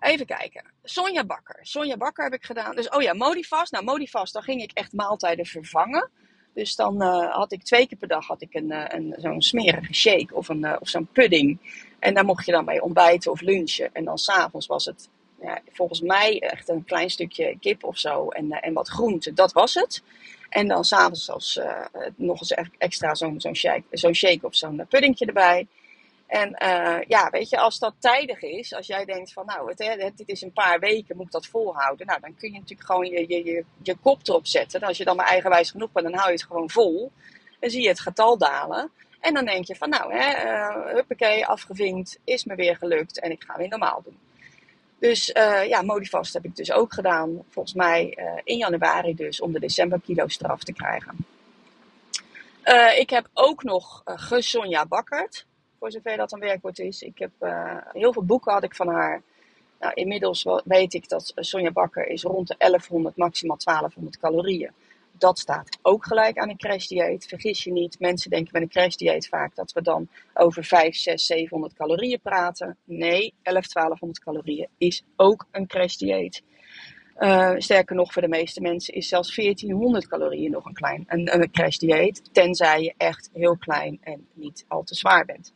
even 0.00 0.26
kijken. 0.26 0.64
Sonja 0.82 1.24
Bakker. 1.24 1.58
Sonja 1.62 1.96
Bakker 1.96 2.24
heb 2.24 2.32
ik 2.32 2.44
gedaan. 2.44 2.76
Dus, 2.76 2.88
oh 2.88 3.02
ja, 3.02 3.14
Modifast. 3.14 3.72
Nou, 3.72 3.84
Modifast, 3.84 4.32
dan 4.32 4.42
ging 4.42 4.62
ik 4.62 4.72
echt 4.72 4.92
maaltijden 4.92 5.46
vervangen. 5.46 6.10
Dus 6.54 6.76
dan 6.76 7.02
uh, 7.02 7.34
had 7.34 7.52
ik 7.52 7.62
twee 7.62 7.86
keer 7.86 7.98
per 7.98 8.08
dag 8.08 8.26
had 8.26 8.42
ik 8.42 8.54
een, 8.54 8.70
uh, 8.70 8.84
een, 8.88 9.14
zo'n 9.18 9.42
smerige 9.42 9.94
shake 9.94 10.34
of, 10.34 10.48
een, 10.48 10.80
of 10.80 10.88
zo'n 10.88 11.08
pudding. 11.12 11.58
En 12.04 12.14
daar 12.14 12.24
mocht 12.24 12.46
je 12.46 12.52
dan 12.52 12.64
mee 12.64 12.82
ontbijten 12.82 13.30
of 13.30 13.40
lunchen. 13.40 13.90
En 13.92 14.04
dan 14.04 14.18
s'avonds 14.18 14.66
was 14.66 14.84
het 14.84 15.08
ja, 15.40 15.60
volgens 15.72 16.00
mij 16.00 16.40
echt 16.40 16.68
een 16.68 16.84
klein 16.84 17.10
stukje 17.10 17.56
kip 17.60 17.84
of 17.84 17.98
zo 17.98 18.28
en, 18.28 18.50
en 18.50 18.72
wat 18.72 18.88
groente. 18.88 19.32
Dat 19.32 19.52
was 19.52 19.74
het. 19.74 20.02
En 20.48 20.68
dan 20.68 20.84
s'avonds 20.84 21.30
als 21.30 21.60
nog 22.16 22.40
eens 22.40 22.54
extra 22.78 23.14
zo'n 23.14 23.40
zo'n 23.40 23.54
shake, 23.54 24.12
shake 24.12 24.46
of 24.46 24.54
zo'n 24.54 24.86
puddingje 24.88 25.26
erbij. 25.26 25.66
En 26.26 26.56
uh, 26.62 26.96
ja, 27.06 27.30
weet 27.30 27.48
je, 27.48 27.58
als 27.58 27.78
dat 27.78 27.94
tijdig 27.98 28.42
is, 28.42 28.74
als 28.74 28.86
jij 28.86 29.04
denkt 29.04 29.32
van 29.32 29.46
nou, 29.46 29.70
het, 29.70 29.78
het, 30.02 30.16
dit 30.16 30.28
is 30.28 30.42
een 30.42 30.52
paar 30.52 30.78
weken, 30.78 31.16
moet 31.16 31.26
ik 31.26 31.32
dat 31.32 31.46
volhouden. 31.46 32.06
Nou, 32.06 32.20
dan 32.20 32.34
kun 32.36 32.52
je 32.52 32.58
natuurlijk 32.58 32.88
gewoon 32.88 33.06
je, 33.06 33.24
je, 33.28 33.44
je, 33.44 33.64
je 33.82 33.96
kop 33.96 34.28
erop 34.28 34.46
zetten. 34.46 34.80
En 34.80 34.86
als 34.88 34.96
je 34.96 35.04
dan 35.04 35.16
maar 35.16 35.26
eigenwijs 35.26 35.70
genoeg 35.70 35.92
bent, 35.92 36.06
dan 36.06 36.14
hou 36.14 36.26
je 36.26 36.34
het 36.34 36.44
gewoon 36.44 36.70
vol. 36.70 37.12
Dan 37.60 37.70
zie 37.70 37.82
je 37.82 37.88
het 37.88 38.00
getal 38.00 38.38
dalen. 38.38 38.90
En 39.24 39.34
dan 39.34 39.44
denk 39.44 39.64
je 39.64 39.76
van 39.76 39.88
nou, 39.88 40.14
hè, 40.14 40.44
uh, 40.44 40.94
huppakee, 40.94 41.46
afgevinkt, 41.46 42.18
is 42.24 42.44
me 42.44 42.54
weer 42.54 42.76
gelukt 42.76 43.20
en 43.20 43.30
ik 43.30 43.44
ga 43.46 43.56
weer 43.56 43.68
normaal 43.68 44.02
doen. 44.04 44.18
Dus 44.98 45.30
uh, 45.34 45.66
ja, 45.66 45.82
Modifast 45.82 46.32
heb 46.32 46.44
ik 46.44 46.56
dus 46.56 46.72
ook 46.72 46.92
gedaan. 46.92 47.44
Volgens 47.48 47.74
mij 47.74 48.18
uh, 48.18 48.40
in 48.44 48.56
januari 48.56 49.14
dus, 49.14 49.40
om 49.40 49.52
de 49.52 49.60
december 49.60 50.00
kilo 50.00 50.28
straf 50.28 50.62
te 50.64 50.72
krijgen. 50.72 51.16
Ik 52.96 53.10
heb 53.10 53.28
ook 53.32 53.62
nog 53.62 54.02
Gesonja 54.04 54.86
Bakkert 54.86 55.46
voor 55.78 55.90
zover 55.90 56.16
dat 56.16 56.32
een 56.32 56.40
werkwoord 56.40 56.78
is. 56.78 57.02
Ik 57.02 57.18
heb 57.18 57.30
heel 57.92 58.12
veel 58.12 58.24
boeken 58.24 58.52
had 58.52 58.62
ik 58.62 58.74
van 58.74 58.88
haar. 58.88 59.22
Nou, 59.80 59.94
inmiddels 59.94 60.46
weet 60.64 60.94
ik 60.94 61.08
dat 61.08 61.32
Sonja 61.34 61.70
Bakker 61.70 62.06
is 62.06 62.22
rond 62.22 62.48
de 62.48 62.54
1100, 62.58 63.16
maximaal 63.16 63.58
1200 63.64 64.18
calorieën. 64.18 64.70
Dat 65.18 65.38
staat 65.38 65.78
ook 65.82 66.06
gelijk 66.06 66.38
aan 66.38 66.48
een 66.48 66.56
crashdieet. 66.56 67.26
Vergis 67.26 67.64
je 67.64 67.72
niet, 67.72 67.98
mensen 67.98 68.30
denken 68.30 68.52
met 68.52 68.62
een 68.62 68.68
crashdieet 68.68 69.28
vaak 69.28 69.54
dat 69.54 69.72
we 69.72 69.82
dan 69.82 70.08
over 70.34 70.64
5, 70.64 70.96
6, 70.96 71.26
700 71.26 71.74
calorieën 71.74 72.20
praten. 72.20 72.76
Nee, 72.84 73.34
11, 73.42 73.66
1200 73.66 74.24
calorieën 74.24 74.68
is 74.78 75.04
ook 75.16 75.46
een 75.50 75.66
crashdieet. 75.66 76.42
Uh, 77.18 77.52
sterker 77.56 77.96
nog, 77.96 78.12
voor 78.12 78.22
de 78.22 78.28
meeste 78.28 78.60
mensen 78.60 78.94
is 78.94 79.08
zelfs 79.08 79.34
1400 79.34 80.06
calorieën 80.06 80.50
nog 80.50 80.64
een 80.64 80.74
klein 80.74 81.04
een, 81.06 81.34
een 81.34 81.50
crashdieet. 81.50 82.34
Tenzij 82.34 82.82
je 82.82 82.94
echt 82.96 83.30
heel 83.32 83.56
klein 83.56 83.98
en 84.00 84.28
niet 84.32 84.64
al 84.68 84.82
te 84.82 84.94
zwaar 84.94 85.24
bent. 85.24 85.52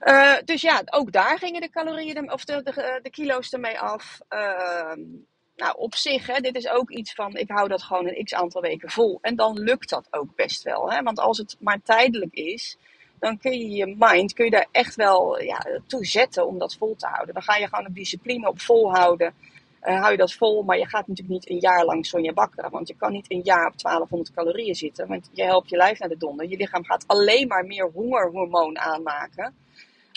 Uh, 0.00 0.36
dus 0.44 0.60
ja, 0.60 0.82
ook 0.84 1.12
daar 1.12 1.38
gingen 1.38 1.60
de 1.60 1.70
calorieën 1.70 2.32
of 2.32 2.44
de, 2.44 2.62
de, 2.62 2.98
de 3.02 3.10
kilo's 3.10 3.52
ermee 3.52 3.80
af. 3.80 4.20
Uh, 4.30 4.92
nou, 5.56 5.74
op 5.76 5.94
zich, 5.94 6.26
hè, 6.26 6.40
dit 6.40 6.56
is 6.56 6.68
ook 6.68 6.90
iets 6.90 7.12
van, 7.12 7.36
ik 7.36 7.50
hou 7.50 7.68
dat 7.68 7.82
gewoon 7.82 8.08
een 8.08 8.24
x 8.24 8.34
aantal 8.34 8.62
weken 8.62 8.90
vol. 8.90 9.18
En 9.22 9.36
dan 9.36 9.58
lukt 9.58 9.88
dat 9.88 10.06
ook 10.10 10.34
best 10.36 10.62
wel. 10.62 10.90
Hè? 10.90 11.02
Want 11.02 11.18
als 11.18 11.38
het 11.38 11.56
maar 11.58 11.80
tijdelijk 11.82 12.34
is, 12.34 12.76
dan 13.18 13.38
kun 13.38 13.52
je 13.52 13.70
je 13.70 13.94
mind, 13.98 14.32
kun 14.32 14.44
je 14.44 14.50
daar 14.50 14.68
echt 14.70 14.94
wel 14.94 15.40
ja, 15.40 15.66
toe 15.86 16.06
zetten 16.06 16.46
om 16.46 16.58
dat 16.58 16.74
vol 16.74 16.94
te 16.96 17.06
houden. 17.06 17.34
Dan 17.34 17.42
ga 17.42 17.56
je 17.56 17.68
gewoon 17.68 17.86
op 17.86 17.94
discipline 17.94 18.48
op 18.48 18.60
volhouden. 18.60 19.34
Uh, 19.82 20.00
hou 20.00 20.10
je 20.10 20.16
dat 20.16 20.32
vol, 20.32 20.62
maar 20.62 20.78
je 20.78 20.88
gaat 20.88 21.06
natuurlijk 21.06 21.34
niet 21.34 21.50
een 21.50 21.60
jaar 21.60 21.84
lang 21.84 22.06
Sonja 22.06 22.32
bakken. 22.32 22.70
Want 22.70 22.88
je 22.88 22.96
kan 22.96 23.12
niet 23.12 23.30
een 23.30 23.40
jaar 23.44 23.66
op 23.66 23.82
1200 23.82 24.34
calorieën 24.34 24.74
zitten. 24.74 25.08
Want 25.08 25.30
je 25.32 25.42
helpt 25.42 25.68
je 25.68 25.76
lijf 25.76 25.98
naar 25.98 26.08
de 26.08 26.16
donder. 26.16 26.48
Je 26.48 26.56
lichaam 26.56 26.84
gaat 26.84 27.04
alleen 27.06 27.48
maar 27.48 27.64
meer 27.64 27.90
hongerhormoon 27.94 28.78
aanmaken. 28.78 29.54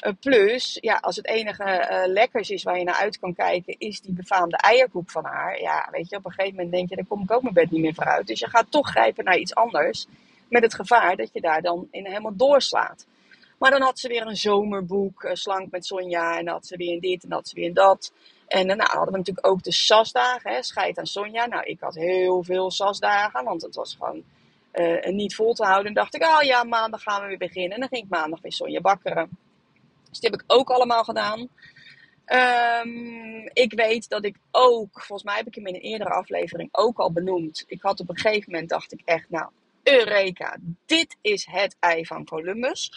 Uh, 0.05 0.13
plus, 0.19 0.77
ja, 0.81 0.95
als 0.95 1.15
het 1.15 1.27
enige 1.27 1.63
uh, 1.63 2.13
lekkers 2.13 2.49
is 2.49 2.63
waar 2.63 2.77
je 2.77 2.83
naar 2.83 2.95
uit 2.95 3.19
kan 3.19 3.35
kijken, 3.35 3.75
is 3.77 4.01
die 4.01 4.13
befaamde 4.13 4.57
eierkoek 4.57 5.09
van 5.09 5.25
haar. 5.25 5.61
Ja, 5.61 5.87
weet 5.91 6.09
je, 6.09 6.15
op 6.15 6.25
een 6.25 6.31
gegeven 6.31 6.55
moment 6.55 6.73
denk 6.73 6.89
je, 6.89 6.95
daar 6.95 7.05
kom 7.05 7.23
ik 7.23 7.31
ook 7.31 7.41
mijn 7.41 7.53
bed 7.53 7.71
niet 7.71 7.81
meer 7.81 7.93
vooruit. 7.93 8.27
Dus 8.27 8.39
je 8.39 8.49
gaat 8.49 8.71
toch 8.71 8.89
grijpen 8.89 9.23
naar 9.23 9.37
iets 9.37 9.55
anders. 9.55 10.07
Met 10.49 10.63
het 10.63 10.73
gevaar 10.73 11.15
dat 11.15 11.29
je 11.33 11.41
daar 11.41 11.61
dan 11.61 11.87
in 11.91 12.05
helemaal 12.05 12.35
doorslaat. 12.35 13.05
Maar 13.57 13.71
dan 13.71 13.81
had 13.81 13.99
ze 13.99 14.07
weer 14.07 14.27
een 14.27 14.37
zomerboek, 14.37 15.23
uh, 15.23 15.33
Slank 15.33 15.71
met 15.71 15.85
Sonja. 15.85 16.37
En 16.37 16.45
dan 16.45 16.53
had 16.53 16.67
ze 16.67 16.77
weer 16.77 16.99
dit 16.99 17.23
en 17.23 17.29
dan 17.29 17.37
had 17.37 17.47
ze 17.47 17.55
weer 17.55 17.73
dat. 17.73 18.13
En 18.47 18.67
daarna 18.67 18.85
hadden 18.85 19.11
we 19.11 19.17
natuurlijk 19.17 19.47
ook 19.47 19.63
de 19.63 19.71
SAS-dagen, 19.71 20.51
hè, 20.51 20.63
scheid 20.63 20.97
aan 20.97 21.05
Sonja. 21.05 21.45
Nou, 21.45 21.63
ik 21.63 21.79
had 21.79 21.95
heel 21.95 22.43
veel 22.43 22.71
SAS-dagen, 22.71 23.43
want 23.43 23.61
het 23.61 23.75
was 23.75 23.95
gewoon 23.99 24.23
niet 25.15 25.35
vol 25.35 25.53
te 25.53 25.63
houden. 25.63 25.87
En 25.87 25.93
dacht 25.93 26.15
ik, 26.15 26.23
oh 26.23 26.41
ja, 26.41 26.63
maandag 26.63 27.03
gaan 27.03 27.21
we 27.21 27.27
weer 27.27 27.37
beginnen. 27.37 27.71
En 27.71 27.79
dan 27.79 27.89
ging 27.89 28.03
ik 28.03 28.09
maandag 28.09 28.41
weer 28.41 28.51
Sonja 28.51 28.81
bakkeren. 28.81 29.29
Dus 30.09 30.19
die 30.19 30.29
heb 30.29 30.41
ik 30.41 30.43
ook 30.47 30.69
allemaal 30.69 31.03
gedaan. 31.03 31.49
Um, 32.85 33.49
ik 33.53 33.73
weet 33.73 34.09
dat 34.09 34.25
ik 34.25 34.35
ook, 34.51 35.01
volgens 35.01 35.23
mij 35.23 35.37
heb 35.37 35.47
ik 35.47 35.55
hem 35.55 35.67
in 35.67 35.75
een 35.75 35.81
eerdere 35.81 36.09
aflevering 36.09 36.69
ook 36.71 36.97
al 36.97 37.11
benoemd. 37.11 37.63
Ik 37.67 37.81
had 37.81 37.99
op 37.99 38.09
een 38.09 38.17
gegeven 38.17 38.51
moment, 38.51 38.69
dacht 38.69 38.91
ik 38.91 39.01
echt, 39.05 39.29
nou, 39.29 39.49
Eureka, 39.83 40.57
dit 40.85 41.17
is 41.21 41.47
het 41.49 41.75
ei 41.79 42.05
van 42.05 42.25
Columbus. 42.25 42.91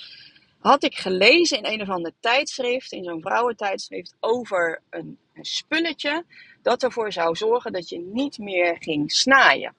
Had 0.58 0.84
ik 0.84 0.94
gelezen 0.94 1.58
in 1.58 1.72
een 1.72 1.80
of 1.80 1.88
ander 1.88 2.12
tijdschrift, 2.20 2.92
in 2.92 3.04
zo'n 3.04 3.20
vrouwentijdschrift, 3.20 4.16
over 4.20 4.82
een, 4.90 5.18
een 5.34 5.44
spulletje 5.44 6.24
dat 6.62 6.82
ervoor 6.82 7.12
zou 7.12 7.36
zorgen 7.36 7.72
dat 7.72 7.88
je 7.88 7.98
niet 7.98 8.38
meer 8.38 8.76
ging 8.78 9.12
snaaien. 9.12 9.74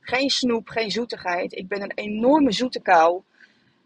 Geen 0.00 0.30
snoep, 0.30 0.68
geen 0.68 0.90
zoetigheid. 0.90 1.52
Ik 1.52 1.68
ben 1.68 1.82
een 1.82 1.94
enorme 1.94 2.52
zoete 2.52 2.80
kou. 2.80 3.22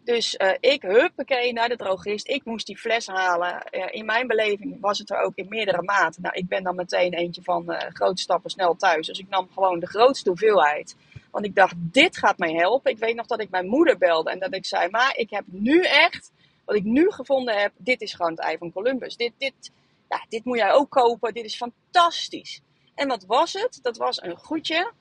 Dus 0.04 0.34
uh, 0.38 0.50
ik 0.61 0.82
huppakee 0.82 1.52
naar 1.52 1.68
de 1.68 1.76
drogist. 1.76 2.28
Ik 2.28 2.44
moest 2.44 2.66
die 2.66 2.78
fles 2.78 3.06
halen. 3.06 3.62
In 3.90 4.04
mijn 4.04 4.26
beleving 4.26 4.80
was 4.80 4.99
het 4.99 5.11
er 5.11 5.20
ook 5.20 5.32
in 5.34 5.46
meerdere 5.49 5.82
maten. 5.82 6.23
Nou, 6.23 6.34
ik 6.34 6.49
ben 6.49 6.62
dan 6.62 6.75
meteen 6.75 7.12
eentje 7.12 7.42
van 7.42 7.64
uh, 7.73 7.78
grote 7.78 8.23
stappen 8.23 8.50
snel 8.50 8.76
thuis. 8.76 9.06
Dus 9.06 9.18
ik 9.18 9.28
nam 9.28 9.49
gewoon 9.54 9.78
de 9.78 9.87
grootste 9.87 10.28
hoeveelheid. 10.28 10.96
Want 11.30 11.44
ik 11.44 11.54
dacht, 11.54 11.75
dit 11.76 12.16
gaat 12.16 12.38
mij 12.38 12.52
helpen. 12.52 12.90
Ik 12.90 12.99
weet 12.99 13.14
nog 13.14 13.26
dat 13.26 13.40
ik 13.40 13.50
mijn 13.50 13.66
moeder 13.66 13.99
belde 13.99 14.30
en 14.30 14.38
dat 14.38 14.54
ik 14.54 14.66
zei, 14.66 14.88
maar 14.90 15.16
ik 15.16 15.30
heb 15.30 15.44
nu 15.46 15.82
echt, 15.82 16.32
wat 16.64 16.76
ik 16.76 16.84
nu 16.84 17.11
gevonden 17.11 17.61
heb, 17.61 17.73
dit 17.76 18.00
is 18.00 18.14
gewoon 18.14 18.30
het 18.30 18.40
ei 18.40 18.58
van 18.58 18.73
Columbus. 18.73 19.16
Dit, 19.16 19.32
dit, 19.38 19.70
ja, 20.08 20.25
dit 20.28 20.44
moet 20.44 20.58
jij 20.58 20.73
ook 20.73 20.90
kopen. 20.90 21.34
Dit 21.34 21.44
is 21.44 21.56
fantastisch. 21.56 22.61
En 22.94 23.08
wat 23.08 23.25
was 23.25 23.52
het? 23.52 23.78
Dat 23.82 23.96
was 23.96 24.23
een 24.23 24.37
goedje 24.37 24.92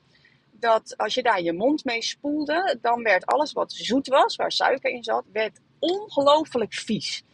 dat 0.60 0.96
als 0.96 1.14
je 1.14 1.22
daar 1.22 1.42
je 1.42 1.52
mond 1.52 1.84
mee 1.84 2.02
spoelde, 2.02 2.78
dan 2.80 3.02
werd 3.02 3.26
alles 3.26 3.52
wat 3.52 3.72
zoet 3.72 4.06
was, 4.06 4.36
waar 4.36 4.52
suiker 4.52 4.90
in 4.90 5.04
zat, 5.04 5.24
werd 5.32 5.60
ongelooflijk 5.78 6.74
vies. 6.74 7.24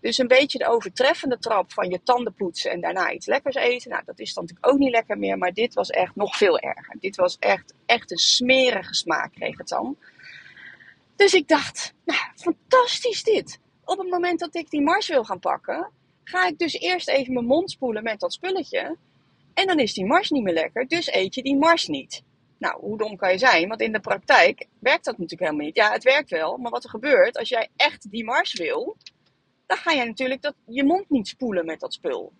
Dus 0.00 0.18
een 0.18 0.28
beetje 0.28 0.58
de 0.58 0.66
overtreffende 0.66 1.38
trap 1.38 1.72
van 1.72 1.90
je 1.90 2.02
tanden 2.02 2.34
poetsen 2.34 2.70
en 2.70 2.80
daarna 2.80 3.12
iets 3.12 3.26
lekkers 3.26 3.56
eten. 3.56 3.90
Nou, 3.90 4.02
dat 4.04 4.18
is 4.18 4.34
dan 4.34 4.44
natuurlijk 4.44 4.72
ook 4.72 4.78
niet 4.78 4.90
lekker 4.90 5.18
meer, 5.18 5.38
maar 5.38 5.52
dit 5.52 5.74
was 5.74 5.90
echt 5.90 6.16
nog 6.16 6.36
veel 6.36 6.58
erger. 6.58 6.96
Dit 7.00 7.16
was 7.16 7.36
echt, 7.38 7.74
echt 7.86 8.10
een 8.10 8.18
smerige 8.18 8.94
smaak 8.94 9.32
kreeg 9.32 9.58
het 9.58 9.68
dan. 9.68 9.96
Dus 11.16 11.34
ik 11.34 11.48
dacht, 11.48 11.94
nou, 12.04 12.20
fantastisch 12.34 13.22
dit. 13.22 13.58
Op 13.84 13.98
het 13.98 14.10
moment 14.10 14.38
dat 14.38 14.54
ik 14.54 14.70
die 14.70 14.82
mars 14.82 15.08
wil 15.08 15.24
gaan 15.24 15.38
pakken, 15.38 15.90
ga 16.24 16.46
ik 16.46 16.58
dus 16.58 16.72
eerst 16.72 17.08
even 17.08 17.32
mijn 17.32 17.46
mond 17.46 17.70
spoelen 17.70 18.02
met 18.02 18.20
dat 18.20 18.32
spulletje. 18.32 18.96
En 19.54 19.66
dan 19.66 19.78
is 19.78 19.94
die 19.94 20.06
mars 20.06 20.30
niet 20.30 20.42
meer 20.42 20.54
lekker, 20.54 20.88
dus 20.88 21.12
eet 21.12 21.34
je 21.34 21.42
die 21.42 21.56
mars 21.56 21.86
niet. 21.86 22.22
Nou, 22.60 22.80
hoe 22.80 22.98
dom 22.98 23.16
kan 23.16 23.32
je 23.32 23.38
zijn? 23.38 23.68
Want 23.68 23.80
in 23.80 23.92
de 23.92 24.00
praktijk 24.00 24.66
werkt 24.78 25.04
dat 25.04 25.18
natuurlijk 25.18 25.40
helemaal 25.40 25.66
niet. 25.66 25.76
Ja, 25.76 25.92
het 25.92 26.02
werkt 26.02 26.30
wel, 26.30 26.56
maar 26.56 26.70
wat 26.70 26.84
er 26.84 26.90
gebeurt 26.90 27.38
als 27.38 27.48
jij 27.48 27.68
echt 27.76 28.10
die 28.10 28.24
mars 28.24 28.52
wil, 28.52 28.96
dan 29.66 29.76
ga 29.76 29.90
je 29.90 30.04
natuurlijk 30.04 30.42
dat, 30.42 30.54
je 30.64 30.84
mond 30.84 31.10
niet 31.10 31.28
spoelen 31.28 31.64
met 31.64 31.80
dat 31.80 31.92
spul. 31.92 32.32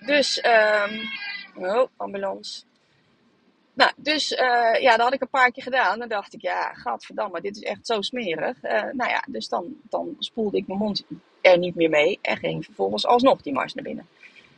Dus, 0.00 0.44
um, 0.44 1.00
oh, 1.64 1.88
ambulance. 1.96 2.62
Nou, 3.72 3.92
dus 3.96 4.32
uh, 4.32 4.80
ja, 4.80 4.90
dat 4.90 5.00
had 5.00 5.12
ik 5.12 5.20
een 5.20 5.28
paar 5.28 5.50
keer 5.50 5.62
gedaan. 5.62 5.98
Dan 5.98 6.08
dacht 6.08 6.34
ik, 6.34 6.42
ja, 6.42 6.72
gadverdamme, 6.72 7.40
dit 7.40 7.56
is 7.56 7.62
echt 7.62 7.86
zo 7.86 8.00
smerig. 8.00 8.64
Uh, 8.64 8.70
nou 8.70 9.10
ja, 9.10 9.24
dus 9.28 9.48
dan, 9.48 9.76
dan 9.88 10.16
spoelde 10.18 10.56
ik 10.56 10.66
mijn 10.66 10.78
mond 10.78 11.04
er 11.40 11.58
niet 11.58 11.74
meer 11.74 11.90
mee 11.90 12.18
en 12.22 12.36
ging 12.36 12.64
vervolgens 12.64 13.06
alsnog 13.06 13.42
die 13.42 13.52
mars 13.52 13.74
naar 13.74 13.84
binnen. 13.84 14.08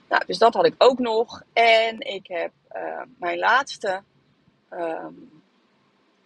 Nou, 0.09 0.23
dus 0.27 0.39
dat 0.39 0.55
had 0.55 0.67
ik 0.67 0.75
ook 0.79 0.99
nog. 0.99 1.43
En 1.53 2.01
ik 2.01 2.27
heb 2.27 2.53
uh, 2.77 3.03
mijn 3.19 3.39
laatste 3.39 4.03
um, 4.71 5.43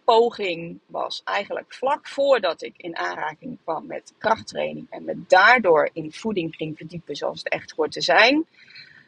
poging 0.03 0.79
was 0.85 1.21
eigenlijk 1.23 1.73
vlak 1.73 2.07
voordat 2.07 2.61
ik 2.61 2.73
in 2.77 2.97
aanraking 2.97 3.57
kwam 3.63 3.85
met 3.85 4.13
krachttraining 4.17 4.87
en 4.89 5.03
me 5.03 5.23
daardoor 5.27 5.89
in 5.93 6.11
voeding 6.11 6.55
ging 6.55 6.77
verdiepen 6.77 7.15
zoals 7.15 7.37
het 7.37 7.49
echt 7.49 7.71
hoort 7.71 7.91
te 7.91 8.01
zijn. 8.01 8.45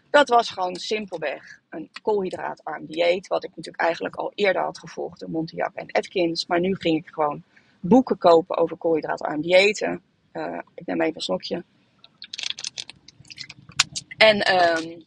Dat 0.10 0.30
was 0.30 0.50
gewoon 0.50 0.76
simpelweg 0.76 1.60
een 1.70 1.90
koolhydraatarm 2.02 2.86
dieet, 2.86 3.28
wat 3.28 3.44
ik 3.44 3.50
natuurlijk 3.50 3.84
eigenlijk 3.84 4.16
al 4.16 4.32
eerder 4.36 4.62
had 4.62 4.80
gevolgd 4.80 5.20
door 5.20 5.30
Montiac 5.30 5.72
en 5.74 5.92
Atkins. 5.92 6.46
Maar 6.46 6.60
nu 6.60 6.76
ging 6.76 6.98
ik 6.98 7.14
gewoon 7.14 7.44
boeken 7.80 8.18
kopen 8.18 8.58
over 8.58 8.78
koolhydraatarm 8.78 9.42
diëten. 9.42 10.02
Uh, 10.34 10.60
ik 10.74 10.86
neem 10.86 11.02
even 11.02 11.16
een 11.16 11.22
slokje. 11.22 11.64
En 14.18 14.54
um, 14.54 15.06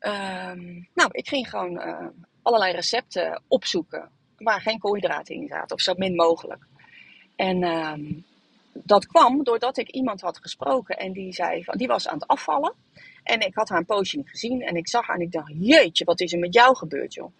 um, 0.00 0.88
nou, 0.94 1.08
ik 1.10 1.28
ging 1.28 1.50
gewoon 1.50 1.72
uh, 1.72 2.06
allerlei 2.42 2.72
recepten 2.72 3.42
opzoeken 3.48 4.10
waar 4.36 4.60
geen 4.60 4.78
koolhydraten 4.78 5.34
in 5.34 5.46
zaten, 5.48 5.76
of 5.76 5.82
zo 5.82 5.94
min 5.96 6.14
mogelijk. 6.14 6.66
En 7.36 7.62
um, 7.62 8.24
dat 8.72 9.06
kwam 9.06 9.44
doordat 9.44 9.76
ik 9.76 9.90
iemand 9.90 10.20
had 10.20 10.38
gesproken 10.38 10.98
en 10.98 11.12
die 11.12 11.32
zei 11.32 11.64
van, 11.64 11.76
die 11.76 11.86
was 11.86 12.08
aan 12.08 12.18
het 12.18 12.26
afvallen. 12.26 12.74
En 13.22 13.40
ik 13.40 13.54
had 13.54 13.68
haar 13.68 13.78
een 13.78 13.84
poosje 13.84 14.16
niet 14.16 14.28
gezien 14.28 14.62
en 14.62 14.76
ik 14.76 14.88
zag 14.88 15.06
haar 15.06 15.16
en 15.16 15.22
ik 15.22 15.32
dacht, 15.32 15.52
jeetje, 15.58 16.04
wat 16.04 16.20
is 16.20 16.32
er 16.32 16.38
met 16.38 16.54
jou 16.54 16.76
gebeurd 16.76 17.14
joh? 17.14 17.32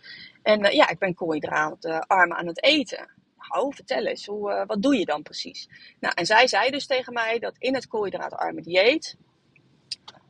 En 0.43 0.65
uh, 0.65 0.73
ja, 0.73 0.89
ik 0.89 0.99
ben 0.99 1.15
koolhydraatarm 1.15 2.33
aan 2.33 2.47
het 2.47 2.63
eten. 2.63 3.11
Nou, 3.49 3.75
vertel 3.75 4.07
eens, 4.07 4.29
uh, 4.29 4.63
wat 4.67 4.83
doe 4.83 4.97
je 4.97 5.05
dan 5.05 5.23
precies? 5.23 5.69
Nou, 6.01 6.15
en 6.17 6.27
zij 6.27 6.47
zei 6.47 6.71
dus 6.71 6.87
tegen 6.87 7.13
mij 7.13 7.39
dat 7.39 7.55
in 7.59 7.75
het 7.75 7.87
koolhydraatarme 7.87 8.63
dieet 8.63 9.17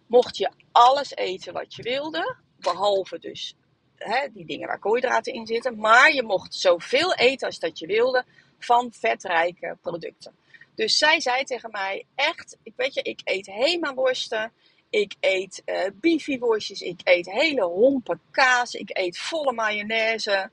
mocht 0.08 0.36
je 0.36 0.50
alles 0.72 1.16
eten 1.16 1.52
wat 1.52 1.74
je 1.74 1.82
wilde, 1.82 2.36
behalve 2.58 3.18
dus 3.18 3.54
hè, 3.96 4.28
die 4.32 4.46
dingen 4.46 4.66
waar 4.66 4.78
koolhydraten 4.78 5.32
in 5.32 5.46
zitten. 5.46 5.78
Maar 5.78 6.12
je 6.12 6.22
mocht 6.22 6.54
zoveel 6.54 7.14
eten 7.14 7.46
als 7.46 7.58
dat 7.58 7.78
je 7.78 7.86
wilde 7.86 8.24
van 8.58 8.92
vetrijke 8.92 9.76
producten. 9.82 10.34
Dus 10.74 10.98
zij 10.98 11.20
zei 11.20 11.44
tegen 11.44 11.70
mij, 11.70 12.04
echt, 12.14 12.56
ik 12.62 12.72
weet 12.76 12.94
je, 12.94 13.02
ik 13.02 13.20
eet 13.24 13.46
Hema-worsten, 13.46 14.52
ik 14.90 15.14
eet 15.20 15.62
uh, 15.66 15.84
bifi-worstjes, 15.94 16.80
ik 16.80 17.00
eet 17.04 17.30
hele 17.30 17.64
hompen 17.64 18.20
kaas, 18.30 18.74
ik 18.74 18.98
eet 18.98 19.18
volle 19.18 19.52
mayonaise. 19.52 20.50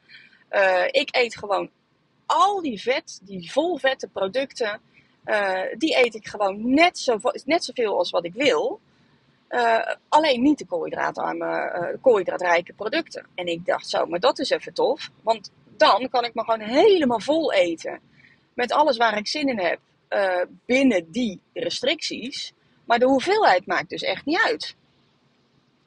Uh, 0.52 0.86
ik 0.88 1.16
eet 1.16 1.38
gewoon 1.38 1.70
al 2.26 2.62
die 2.62 2.82
vet, 2.82 3.20
die 3.24 3.52
volvette 3.52 4.08
producten, 4.08 4.82
uh, 5.26 5.62
die 5.78 5.98
eet 5.98 6.16
ik 6.16 6.28
gewoon 6.28 6.74
net, 6.74 7.00
zo, 7.00 7.20
net 7.46 7.64
zoveel 7.64 7.98
als 7.98 8.10
wat 8.10 8.26
ik 8.26 8.34
wil. 8.34 8.80
Uh, 9.56 9.94
alleen 10.10 10.42
niet 10.42 10.58
de 10.58 10.66
koolhydraatarme, 10.66 11.46
uh, 11.46 12.02
koolhydraatrijke 12.02 12.74
producten. 12.74 13.28
En 13.36 13.48
ik 13.48 13.66
dacht 13.66 13.90
zo, 13.90 14.06
maar 14.06 14.20
dat 14.20 14.40
is 14.40 14.50
even 14.50 14.74
tof. 14.74 15.10
Want 15.24 15.52
dan 15.78 16.10
kan 16.10 16.24
ik 16.24 16.34
me 16.34 16.44
gewoon 16.44 16.60
helemaal 16.60 17.20
vol 17.20 17.54
eten. 17.54 18.00
Met 18.54 18.72
alles 18.72 18.98
waar 18.98 19.18
ik 19.18 19.28
zin 19.28 19.48
in 19.48 19.60
heb. 19.60 19.80
Uh, 20.10 20.42
binnen 20.66 21.12
die 21.12 21.40
restricties. 21.54 22.54
Maar 22.86 23.00
de 23.00 23.06
hoeveelheid 23.06 23.66
maakt 23.66 23.90
dus 23.90 24.02
echt 24.02 24.26
niet 24.26 24.42
uit. 24.46 24.76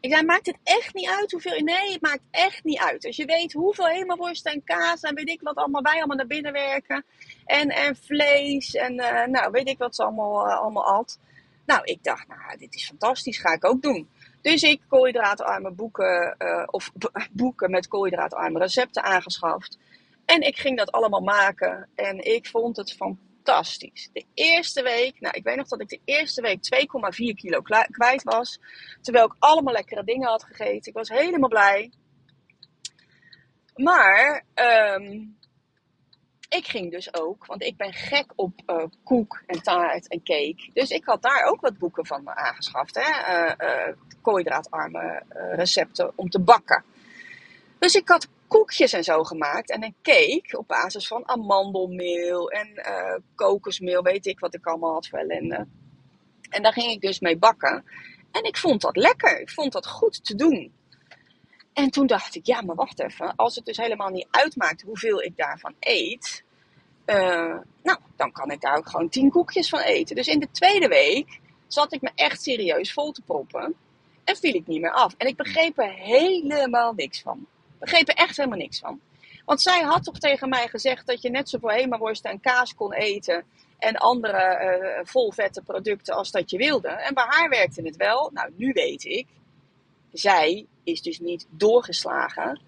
Ik 0.01 0.13
zei, 0.13 0.25
maakt 0.25 0.47
het 0.47 0.59
echt 0.63 0.95
niet 0.95 1.09
uit 1.09 1.31
hoeveel... 1.31 1.61
Nee, 1.61 1.93
het 1.93 2.03
maakt 2.03 2.23
echt 2.31 2.65
niet 2.65 2.79
uit. 2.79 3.07
Als 3.07 3.17
je 3.17 3.25
weet 3.25 3.53
hoeveel 3.53 3.87
hemelworst 3.87 4.47
en 4.47 4.65
kaas 4.65 5.01
en 5.01 5.15
weet 5.15 5.29
ik 5.29 5.41
wat 5.43 5.57
allemaal 5.57 5.83
bij 5.83 5.97
allemaal 5.97 6.17
naar 6.17 6.27
binnen 6.27 6.53
werken. 6.53 7.05
En, 7.45 7.69
en 7.69 7.97
vlees 7.97 8.75
en 8.75 8.95
nou, 9.31 9.51
weet 9.51 9.69
ik 9.69 9.79
wat 9.79 9.95
ze 9.95 10.03
allemaal, 10.03 10.51
allemaal 10.51 10.87
at. 10.87 11.19
Nou, 11.69 11.85
ik 11.85 12.05
dacht, 12.05 12.29
nou, 12.29 12.59
dit 12.59 12.75
is 12.75 12.87
fantastisch, 12.87 13.39
ga 13.39 13.53
ik 13.53 13.65
ook 13.65 13.83
doen. 13.83 14.09
Dus 14.43 14.63
ik 14.63 14.81
koolhydraatarme 14.89 15.71
boeken, 15.71 16.35
uh, 16.39 16.63
of 16.67 16.93
boeken 17.33 17.71
met 17.71 17.89
koolhydraatarme 17.89 18.59
recepten 18.59 19.03
aangeschaft. 19.03 19.79
En 20.25 20.41
ik 20.41 20.59
ging 20.59 20.79
dat 20.79 20.93
allemaal 20.93 21.21
maken 21.21 21.89
en 21.95 22.25
ik 22.25 22.47
vond 22.47 22.77
het 22.77 22.93
fantastisch. 22.93 24.11
De 24.13 24.25
eerste 24.35 24.83
week, 24.83 25.21
nou 25.21 25.37
ik 25.37 25.45
weet 25.45 25.57
nog 25.57 25.69
dat 25.69 25.81
ik 25.81 25.89
de 25.89 26.01
eerste 26.05 26.43
week 26.43 26.59
2,4 26.75 27.35
kilo 27.35 27.61
kwijt 27.91 28.23
was. 28.23 28.61
Terwijl 29.01 29.27
ik 29.27 29.37
allemaal 29.39 29.73
lekkere 29.73 30.05
dingen 30.05 30.29
had 30.29 30.45
gegeten. 30.45 30.91
Ik 30.91 30.99
was 30.99 31.09
helemaal 31.09 31.49
blij. 31.49 31.93
Maar 33.75 34.45
um, 34.55 35.38
ik 36.49 36.67
ging 36.67 36.91
dus 36.91 37.15
ook, 37.15 37.47
want 37.47 37.63
ik 37.63 37.77
ben 37.77 37.93
gek 37.93 38.33
op 38.35 38.53
uh, 38.67 38.85
koek 39.05 39.43
en 39.47 39.63
taart 39.63 40.09
en 40.09 40.23
cake. 40.23 40.71
Dus 40.73 40.91
ik 40.91 41.05
had 41.05 41.23
daar 41.23 41.45
ook 41.45 41.61
wat 41.61 41.79
boeken 41.79 42.07
van 42.07 42.29
aangeschaft. 42.29 42.95
Hè? 42.95 43.35
Uh, 43.35 43.53
uh, 43.59 43.95
koolhydraatarme 44.23 45.23
recepten 45.53 46.13
om 46.15 46.31
te 46.31 46.41
bakken. 46.41 46.85
Dus 47.79 47.95
ik 47.95 48.09
had 48.09 48.29
koekjes 48.49 48.93
en 48.93 49.05
zo 49.05 49.25
gemaakt. 49.25 49.71
En 49.71 49.85
een 49.85 49.95
cake 50.03 50.59
op 50.59 50.69
basis 50.69 51.07
van 51.07 51.29
amandelmeel 51.29 52.51
en 52.51 52.83
kokosmeel. 53.35 54.03
Weet 54.03 54.27
ik 54.27 54.39
wat 54.39 54.55
ik 54.55 54.67
allemaal 54.67 54.93
had 54.93 55.09
voor 55.09 55.19
ellende. 55.19 55.67
En 56.51 56.63
daar 56.63 56.73
ging 56.73 56.91
ik 56.91 57.01
dus 57.01 57.21
mee 57.21 57.37
bakken. 57.37 57.85
En 58.33 58.45
ik 58.45 58.57
vond 58.57 58.81
dat 58.81 58.97
lekker. 58.97 59.41
Ik 59.41 59.51
vond 59.51 59.73
dat 59.73 59.87
goed 59.87 60.25
te 60.25 60.35
doen. 60.35 60.73
En 61.79 61.91
toen 61.91 62.07
dacht 62.07 62.35
ik, 62.35 62.47
ja, 62.47 62.63
maar 62.63 62.77
wacht 62.77 63.01
even. 63.01 63.37
Als 63.37 63.55
het 63.55 63.65
dus 63.65 63.77
helemaal 63.77 64.09
niet 64.09 64.27
uitmaakt 64.31 64.83
hoeveel 64.83 65.23
ik 65.23 65.37
daarvan 65.37 65.75
eet. 65.81 66.45
Uh, 67.07 67.57
nou, 67.83 67.99
dan 68.17 68.33
kan 68.33 68.51
ik 68.51 68.61
daar 68.61 68.77
ook 68.77 68.89
gewoon 68.89 69.09
tien 69.09 69.31
koekjes 69.31 69.69
van 69.69 69.81
eten. 69.81 70.17
Dus 70.17 70.27
in 70.27 70.41
de 70.41 70.51
tweede 70.51 70.89
week 70.89 71.41
zat 71.67 71.93
ik 71.93 72.01
me 72.01 72.11
echt 72.15 72.43
serieus 72.43 72.93
vol 72.93 73.13
te 73.13 73.23
proppen. 73.23 73.75
En 74.25 74.37
viel 74.37 74.55
ik 74.55 74.67
niet 74.67 74.81
meer 74.81 74.93
af. 74.93 75.15
En 75.17 75.27
ik 75.27 75.37
begreep 75.37 75.79
er 75.79 75.93
helemaal 75.93 76.93
niks 76.93 77.23
van. 77.23 77.47
Begreep 77.79 78.09
er 78.09 78.15
echt 78.15 78.37
helemaal 78.37 78.59
niks 78.59 78.79
van. 78.79 79.01
Want 79.45 79.63
zij 79.63 79.81
had 79.81 80.05
toch 80.05 80.19
tegen 80.19 80.49
mij 80.49 80.69
gezegd 80.69 81.07
dat 81.07 81.23
je 81.23 81.31
net 81.31 81.49
zoveel 81.49 81.69
hemaworst 81.69 82.25
en 82.25 82.41
kaas 82.41 82.75
kon 82.75 82.93
eten. 82.93 83.45
En 83.79 83.97
andere 83.97 84.59
uh, 84.63 85.07
volvette 85.07 85.63
producten 85.63 86.15
als 86.15 86.31
dat 86.31 86.51
je 86.51 86.57
wilde. 86.57 86.89
En 86.89 87.15
bij 87.15 87.25
haar 87.29 87.49
werkte 87.49 87.83
het 87.83 87.97
wel. 87.97 88.31
Nou, 88.33 88.53
nu 88.57 88.73
weet 88.73 89.05
ik. 89.05 89.27
Zij 90.13 90.67
is 90.85 91.03
dus 91.03 91.19
niet 91.19 91.47
doorgeslagen 91.51 92.61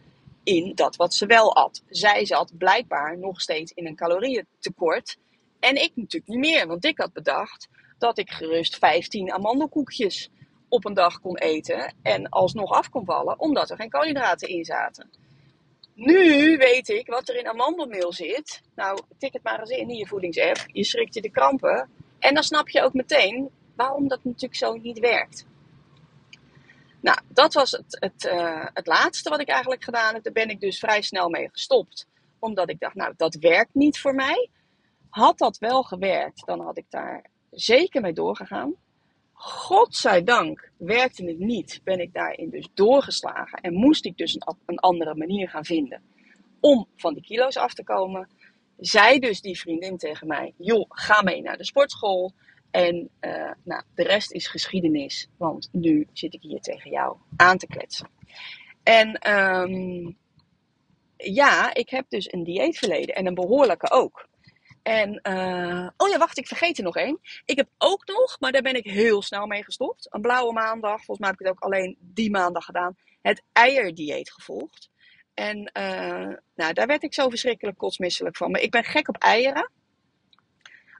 in 0.42 0.74
dat 0.74 0.96
wat 0.96 1.14
ze 1.14 1.26
wel 1.26 1.56
at. 1.56 1.82
Zij 1.88 2.26
zat 2.26 2.58
blijkbaar 2.58 3.18
nog 3.18 3.40
steeds 3.40 3.72
in 3.72 3.86
een 3.86 3.96
calorieëntekort. 3.96 5.18
En 5.60 5.82
ik 5.82 5.92
natuurlijk 5.94 6.32
niet 6.32 6.52
meer. 6.52 6.66
Want 6.66 6.84
ik 6.84 6.98
had 6.98 7.12
bedacht 7.12 7.68
dat 7.98 8.18
ik 8.18 8.30
gerust 8.30 8.76
15 8.76 9.32
amandelkoekjes 9.32 10.30
op 10.68 10.84
een 10.84 10.94
dag 10.94 11.20
kon 11.20 11.36
eten. 11.36 11.94
En 12.02 12.28
alsnog 12.28 12.70
af 12.70 12.88
kon 12.88 13.04
vallen, 13.04 13.40
omdat 13.40 13.70
er 13.70 13.76
geen 13.76 13.90
koolhydraten 13.90 14.48
in 14.48 14.64
zaten. 14.64 15.10
Nu 15.94 16.56
weet 16.56 16.88
ik 16.88 17.06
wat 17.06 17.28
er 17.28 17.36
in 17.36 17.48
amandelmeel 17.48 18.12
zit. 18.12 18.60
Nou, 18.74 18.98
tik 19.18 19.32
het 19.32 19.42
maar 19.42 19.60
eens 19.60 19.70
in 19.70 19.88
in 19.88 19.96
je 19.96 20.06
voedingsapp. 20.06 20.56
Je 20.66 20.84
schrikt 20.84 21.14
je 21.14 21.20
de 21.20 21.30
krampen. 21.30 21.90
En 22.18 22.34
dan 22.34 22.42
snap 22.42 22.68
je 22.68 22.82
ook 22.82 22.92
meteen 22.92 23.50
waarom 23.76 24.08
dat 24.08 24.24
natuurlijk 24.24 24.54
zo 24.54 24.74
niet 24.74 24.98
werkt. 24.98 25.46
Nou, 27.00 27.18
dat 27.28 27.54
was 27.54 27.70
het, 27.70 27.96
het, 28.00 28.24
uh, 28.24 28.66
het 28.74 28.86
laatste 28.86 29.30
wat 29.30 29.40
ik 29.40 29.48
eigenlijk 29.48 29.84
gedaan 29.84 30.14
heb. 30.14 30.22
Daar 30.22 30.32
ben 30.32 30.50
ik 30.50 30.60
dus 30.60 30.78
vrij 30.78 31.02
snel 31.02 31.28
mee 31.28 31.48
gestopt. 31.52 32.06
Omdat 32.38 32.70
ik 32.70 32.80
dacht, 32.80 32.94
nou, 32.94 33.14
dat 33.16 33.34
werkt 33.34 33.74
niet 33.74 34.00
voor 34.00 34.14
mij. 34.14 34.48
Had 35.10 35.38
dat 35.38 35.58
wel 35.58 35.82
gewerkt, 35.82 36.46
dan 36.46 36.60
had 36.60 36.78
ik 36.78 36.86
daar 36.88 37.24
zeker 37.50 38.00
mee 38.00 38.12
doorgegaan. 38.12 38.74
Godzijdank 39.32 40.70
werkte 40.76 41.24
het 41.24 41.38
niet, 41.38 41.80
ben 41.84 42.00
ik 42.00 42.12
daarin 42.12 42.50
dus 42.50 42.68
doorgeslagen 42.74 43.60
en 43.60 43.74
moest 43.74 44.04
ik 44.04 44.16
dus 44.16 44.34
een, 44.34 44.56
een 44.66 44.78
andere 44.78 45.14
manier 45.14 45.48
gaan 45.48 45.64
vinden 45.64 46.02
om 46.60 46.86
van 46.96 47.14
die 47.14 47.22
kilo's 47.22 47.56
af 47.56 47.74
te 47.74 47.84
komen. 47.84 48.28
Zei 48.78 49.18
dus 49.18 49.40
die 49.40 49.58
vriendin 49.58 49.96
tegen 49.96 50.26
mij: 50.26 50.54
joh, 50.56 50.84
ga 50.88 51.22
mee 51.22 51.42
naar 51.42 51.56
de 51.56 51.64
sportschool. 51.64 52.32
En 52.70 53.10
uh, 53.20 53.50
nou, 53.64 53.82
de 53.94 54.02
rest 54.02 54.32
is 54.32 54.46
geschiedenis, 54.46 55.28
want 55.36 55.68
nu 55.72 56.06
zit 56.12 56.34
ik 56.34 56.42
hier 56.42 56.60
tegen 56.60 56.90
jou 56.90 57.16
aan 57.36 57.58
te 57.58 57.66
kletsen. 57.66 58.08
En 58.82 59.30
um, 59.36 60.16
ja, 61.16 61.74
ik 61.74 61.90
heb 61.90 62.04
dus 62.08 62.32
een 62.32 62.44
dieetverleden 62.44 63.14
en 63.14 63.26
een 63.26 63.34
behoorlijke 63.34 63.90
ook. 63.90 64.28
En, 64.82 65.20
uh, 65.22 65.88
oh 65.96 66.08
ja, 66.08 66.18
wacht, 66.18 66.38
ik 66.38 66.46
vergeet 66.46 66.78
er 66.78 66.84
nog 66.84 66.96
één. 66.96 67.20
Ik 67.44 67.56
heb 67.56 67.68
ook 67.78 68.06
nog, 68.06 68.36
maar 68.40 68.52
daar 68.52 68.62
ben 68.62 68.74
ik 68.74 68.84
heel 68.84 69.22
snel 69.22 69.46
mee 69.46 69.64
gestopt. 69.64 70.06
Een 70.10 70.20
blauwe 70.20 70.52
maandag, 70.52 71.04
volgens 71.04 71.18
mij 71.18 71.28
heb 71.28 71.40
ik 71.40 71.46
het 71.46 71.54
ook 71.54 71.64
alleen 71.64 71.96
die 72.00 72.30
maandag 72.30 72.64
gedaan. 72.64 72.96
Het 73.22 73.42
eierdieet 73.52 74.32
gevolgd. 74.32 74.90
En 75.34 75.58
uh, 75.58 76.36
nou, 76.54 76.72
daar 76.72 76.86
werd 76.86 77.02
ik 77.02 77.14
zo 77.14 77.28
verschrikkelijk 77.28 77.78
kotsmisselijk 77.78 78.36
van. 78.36 78.50
Maar 78.50 78.60
ik 78.60 78.70
ben 78.70 78.84
gek 78.84 79.08
op 79.08 79.16
eieren. 79.16 79.70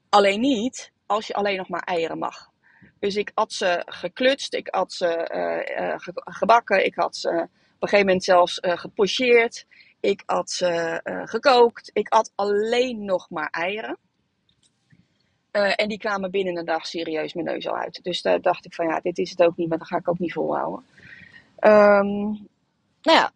Alleen 0.08 0.40
niet 0.40 0.92
als 1.10 1.26
je 1.26 1.34
alleen 1.34 1.56
nog 1.56 1.68
maar 1.68 1.82
eieren 1.82 2.18
mag. 2.18 2.50
Dus 2.98 3.16
ik 3.16 3.30
had 3.34 3.52
ze 3.52 3.82
geklutst, 3.86 4.54
ik 4.54 4.68
had 4.70 4.92
ze 4.92 5.30
uh, 5.78 5.94
gebakken, 6.14 6.84
ik 6.84 6.94
had 6.94 7.16
ze 7.16 7.28
op 7.28 7.82
een 7.82 7.88
gegeven 7.88 8.06
moment 8.06 8.24
zelfs 8.24 8.58
gepocheerd. 8.60 9.66
Ik 10.00 10.22
had 10.26 10.50
ze 10.50 11.00
uh, 11.04 11.22
gekookt. 11.24 11.90
Ik 11.92 12.08
at 12.08 12.32
alleen 12.34 13.04
nog 13.04 13.30
maar 13.30 13.48
eieren. 13.50 13.96
Uh, 15.52 15.72
en 15.76 15.88
die 15.88 15.98
kwamen 15.98 16.30
binnen 16.30 16.56
een 16.56 16.64
dag 16.64 16.86
serieus 16.86 17.34
mijn 17.34 17.46
neus 17.46 17.68
al 17.68 17.76
uit. 17.76 18.00
Dus 18.02 18.22
daar 18.22 18.40
dacht 18.40 18.64
ik 18.64 18.74
van 18.74 18.86
ja, 18.86 19.00
dit 19.00 19.18
is 19.18 19.30
het 19.30 19.42
ook 19.42 19.56
niet, 19.56 19.68
maar 19.68 19.78
dat 19.78 19.86
ga 19.86 19.96
ik 19.96 20.08
ook 20.08 20.18
niet 20.18 20.32
volhouden. 20.32 20.84
Um, 21.60 22.48
nou 23.02 23.18
ja, 23.18 23.32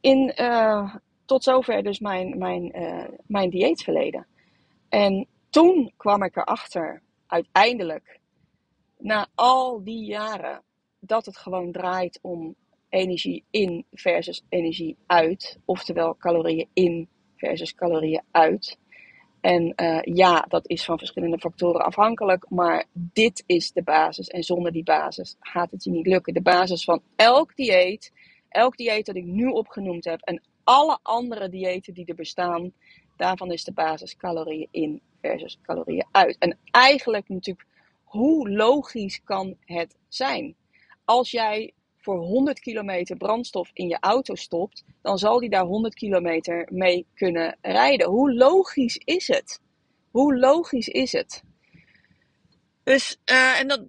in, 0.00 0.32
uh, 0.36 0.94
tot 1.24 1.44
zover 1.44 1.82
dus 1.82 1.98
mijn, 1.98 2.38
mijn, 2.38 2.72
mijn 3.26 3.50
dieetverleden. 3.50 4.26
En 4.88 5.26
toen 5.54 5.92
kwam 5.96 6.22
ik 6.22 6.36
erachter, 6.36 7.02
uiteindelijk, 7.26 8.20
na 8.98 9.28
al 9.34 9.84
die 9.84 10.04
jaren, 10.04 10.62
dat 11.00 11.26
het 11.26 11.36
gewoon 11.36 11.72
draait 11.72 12.18
om 12.22 12.54
energie 12.88 13.44
in 13.50 13.84
versus 13.90 14.44
energie 14.48 14.96
uit. 15.06 15.58
Oftewel 15.64 16.16
calorieën 16.16 16.68
in 16.72 17.08
versus 17.36 17.74
calorieën 17.74 18.22
uit. 18.30 18.78
En 19.40 19.72
uh, 19.76 20.00
ja, 20.02 20.40
dat 20.48 20.68
is 20.68 20.84
van 20.84 20.98
verschillende 20.98 21.38
factoren 21.38 21.84
afhankelijk, 21.84 22.46
maar 22.50 22.84
dit 22.92 23.42
is 23.46 23.72
de 23.72 23.82
basis. 23.82 24.28
En 24.28 24.42
zonder 24.42 24.72
die 24.72 24.84
basis 24.84 25.36
gaat 25.40 25.70
het 25.70 25.84
je 25.84 25.90
niet 25.90 26.06
lukken. 26.06 26.34
De 26.34 26.42
basis 26.42 26.84
van 26.84 27.02
elk 27.16 27.56
dieet, 27.56 28.12
elk 28.48 28.76
dieet 28.76 29.06
dat 29.06 29.16
ik 29.16 29.24
nu 29.24 29.46
opgenoemd 29.46 30.04
heb 30.04 30.20
en 30.20 30.42
alle 30.64 30.98
andere 31.02 31.48
diëten 31.48 31.94
die 31.94 32.06
er 32.06 32.14
bestaan, 32.14 32.72
daarvan 33.16 33.52
is 33.52 33.64
de 33.64 33.72
basis 33.72 34.16
calorieën 34.16 34.68
in 34.70 35.00
versus 35.24 35.58
calorieën 35.62 36.06
uit. 36.10 36.38
En 36.38 36.58
eigenlijk 36.70 37.28
natuurlijk, 37.28 37.68
hoe 38.04 38.50
logisch 38.50 39.20
kan 39.24 39.56
het 39.64 39.96
zijn? 40.08 40.56
Als 41.04 41.30
jij 41.30 41.72
voor 41.96 42.18
100 42.18 42.60
kilometer 42.60 43.16
brandstof 43.16 43.70
in 43.72 43.88
je 43.88 43.96
auto 44.00 44.34
stopt, 44.34 44.84
dan 45.02 45.18
zal 45.18 45.40
die 45.40 45.50
daar 45.50 45.64
100 45.64 45.94
kilometer 45.94 46.68
mee 46.72 47.06
kunnen 47.14 47.58
rijden. 47.60 48.08
Hoe 48.08 48.34
logisch 48.34 48.96
is 49.04 49.28
het? 49.28 49.60
Hoe 50.10 50.38
logisch 50.38 50.88
is 50.88 51.12
het? 51.12 51.42
Dus, 52.82 53.20
uh, 53.30 53.60
en 53.60 53.68
dat, 53.68 53.82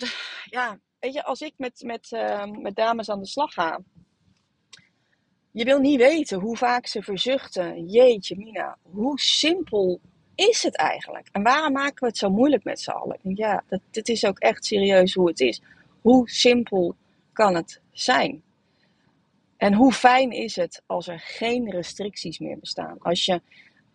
ja, 0.46 0.80
weet 1.00 1.14
je, 1.14 1.24
als 1.24 1.42
ik 1.42 1.54
met, 1.58 1.82
met, 1.86 2.12
uh, 2.12 2.46
met 2.46 2.76
dames 2.76 3.10
aan 3.10 3.20
de 3.20 3.28
slag 3.28 3.54
ga, 3.54 3.80
je 5.52 5.64
wil 5.64 5.80
niet 5.80 6.00
weten 6.00 6.40
hoe 6.40 6.58
vaak 6.58 6.88
ze 6.88 7.02
verzuchten. 7.02 7.86
Jeetje, 7.86 8.38
Mina, 8.38 8.78
hoe 8.82 9.20
simpel 9.20 10.02
is 10.36 10.64
het 10.64 10.76
eigenlijk? 10.76 11.28
En 11.32 11.44
waarom 11.44 11.74
maken 11.74 12.00
we 12.00 12.06
het 12.06 12.18
zo 12.18 12.30
moeilijk 12.30 12.64
met 12.64 12.80
z'n 12.80 12.90
allen? 12.90 13.20
Ja, 13.22 13.64
dat, 13.68 13.80
dit 13.92 14.10
is 14.10 14.26
ook 14.26 14.40
echt 14.40 14.66
serieus 14.66 15.14
hoe 15.14 15.28
het 15.28 15.40
is. 15.40 15.62
Hoe 16.02 16.30
simpel 16.30 16.96
kan 17.34 17.56
het 17.56 17.82
zijn? 17.92 18.44
En 19.58 19.74
hoe 19.74 19.94
fijn 19.94 20.32
is 20.32 20.56
het 20.56 20.82
als 20.86 21.08
er 21.08 21.20
geen 21.20 21.72
restricties 21.72 22.40
meer 22.40 22.60
bestaan? 22.60 22.98
Als 23.00 23.26
je, 23.26 23.42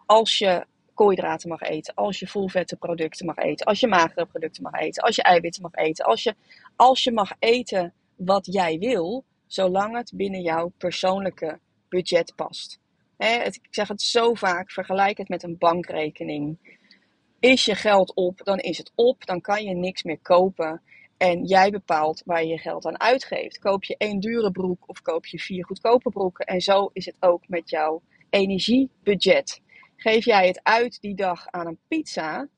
als 0.07 0.39
je 0.39 0.67
koolhydraten 0.95 1.49
mag 1.49 1.61
eten, 1.61 1.95
als 1.95 2.19
je 2.19 2.27
volvette 2.27 2.77
producten 2.77 3.27
mag 3.27 3.37
eten, 3.37 3.67
als 3.67 3.81
je 3.81 3.87
magere 3.87 4.27
producten 4.27 4.63
mag 4.63 4.81
eten, 4.81 5.03
als 5.03 5.17
je 5.17 5.23
eiwitten 5.23 5.63
mag 5.63 5.75
eten, 5.75 6.05
als 6.05 6.23
je, 6.23 6.35
als 6.77 7.05
je 7.05 7.13
mag 7.13 7.33
eten 7.39 7.95
wat 8.17 8.47
jij 8.47 8.79
wil, 8.79 9.25
zolang 9.47 9.97
het 9.97 10.13
binnen 10.15 10.41
jouw 10.41 10.73
persoonlijke 10.79 11.59
budget 11.89 12.33
past. 12.37 12.79
Ik 13.27 13.67
zeg 13.71 13.89
het 13.89 14.03
zo 14.03 14.35
vaak, 14.35 14.71
vergelijk 14.71 15.19
het 15.19 15.29
met 15.29 15.43
een 15.43 15.59
bankrekening. 15.59 16.59
Is 17.41 17.65
je 17.65 17.75
geld 17.75 18.15
op, 18.15 18.41
dan 18.45 18.59
is 18.59 18.79
het 18.79 18.93
op, 18.95 19.27
dan 19.27 19.41
kan 19.41 19.65
je 19.65 19.75
niks 19.75 20.03
meer 20.03 20.19
kopen. 20.19 20.83
En 21.17 21.45
jij 21.45 21.71
bepaalt 21.71 22.23
waar 22.25 22.43
je 22.43 22.49
je 22.49 22.59
geld 22.59 22.87
aan 22.87 23.01
uitgeeft. 23.01 23.59
Koop 23.59 23.85
je 23.85 23.97
één 23.97 24.21
dure 24.21 24.51
broek 24.51 24.89
of 24.89 25.03
koop 25.03 25.27
je 25.27 25.39
vier 25.39 25.65
goedkope 25.65 26.11
broeken. 26.11 26.47
En 26.47 26.61
zo 26.61 26.91
is 26.93 27.07
het 27.07 27.17
ook 27.21 27.49
met 27.49 27.71
jouw 27.71 28.03
energiebudget. 28.31 29.61
Geef 29.97 30.25
jij 30.25 30.47
het 30.47 30.61
uit 30.63 31.01
die 31.01 31.15
dag 31.15 31.47
aan 31.47 31.67
een 31.67 31.79
pizza 31.89 32.49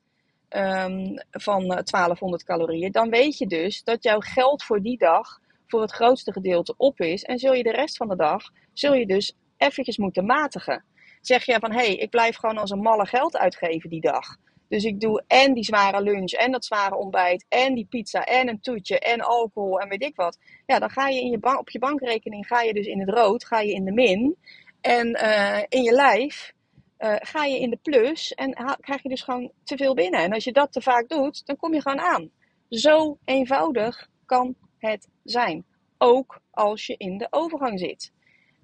um, 0.49 1.23
van 1.31 1.67
1200 1.67 2.41
eh, 2.41 2.47
calorieën, 2.47 2.91
dan 2.91 3.09
weet 3.09 3.37
je 3.37 3.47
dus 3.47 3.83
dat 3.83 4.03
jouw 4.03 4.19
geld 4.19 4.63
voor 4.63 4.81
die 4.81 4.97
dag 4.97 5.39
voor 5.67 5.81
het 5.81 5.91
grootste 5.91 6.31
gedeelte 6.31 6.73
op 6.77 6.99
is. 6.99 7.23
En 7.23 7.39
zul 7.39 7.53
je 7.53 7.63
de 7.63 7.71
rest 7.71 7.97
van 7.97 8.07
de 8.07 8.15
dag, 8.15 8.43
zul 8.73 8.93
je 8.93 9.05
dus 9.05 9.35
eventjes 9.67 9.97
moeten 9.97 10.25
matigen. 10.25 10.83
Zeg 11.21 11.45
je 11.45 11.57
van, 11.59 11.71
hé, 11.71 11.77
hey, 11.77 11.95
ik 11.95 12.09
blijf 12.09 12.35
gewoon 12.35 12.57
als 12.57 12.71
een 12.71 12.81
malle 12.81 13.05
geld 13.05 13.37
uitgeven 13.37 13.89
die 13.89 14.01
dag. 14.01 14.37
Dus 14.67 14.83
ik 14.83 14.99
doe 14.99 15.23
en 15.27 15.53
die 15.53 15.63
zware 15.63 16.01
lunch 16.01 16.31
en 16.31 16.51
dat 16.51 16.65
zware 16.65 16.95
ontbijt 16.95 17.45
en 17.49 17.73
die 17.73 17.85
pizza 17.89 18.23
en 18.23 18.47
een 18.47 18.61
toetje 18.61 18.99
en 18.99 19.21
alcohol 19.21 19.79
en 19.79 19.89
weet 19.89 20.03
ik 20.03 20.15
wat. 20.15 20.37
Ja, 20.65 20.79
dan 20.79 20.89
ga 20.89 21.07
je, 21.07 21.21
in 21.21 21.29
je 21.29 21.39
bank, 21.39 21.59
op 21.59 21.69
je 21.69 21.79
bankrekening 21.79 22.47
ga 22.47 22.61
je 22.61 22.73
dus 22.73 22.85
in 22.85 22.99
het 22.99 23.09
rood, 23.09 23.45
ga 23.45 23.59
je 23.59 23.73
in 23.73 23.85
de 23.85 23.91
min. 23.91 24.37
En 24.81 25.07
uh, 25.07 25.59
in 25.69 25.83
je 25.83 25.91
lijf 25.91 26.53
uh, 26.99 27.15
ga 27.17 27.45
je 27.45 27.59
in 27.59 27.69
de 27.69 27.79
plus 27.81 28.33
en 28.33 28.77
krijg 28.79 29.03
je 29.03 29.09
dus 29.09 29.21
gewoon 29.21 29.51
te 29.63 29.77
veel 29.77 29.93
binnen. 29.93 30.19
En 30.19 30.33
als 30.33 30.43
je 30.43 30.51
dat 30.51 30.71
te 30.71 30.81
vaak 30.81 31.09
doet, 31.09 31.45
dan 31.45 31.55
kom 31.55 31.73
je 31.73 31.81
gewoon 31.81 31.99
aan. 31.99 32.29
Zo 32.69 33.17
eenvoudig 33.25 34.09
kan 34.25 34.55
het 34.77 35.07
zijn. 35.23 35.65
Ook 35.97 36.41
als 36.51 36.85
je 36.85 36.95
in 36.97 37.17
de 37.17 37.27
overgang 37.29 37.79
zit. 37.79 38.11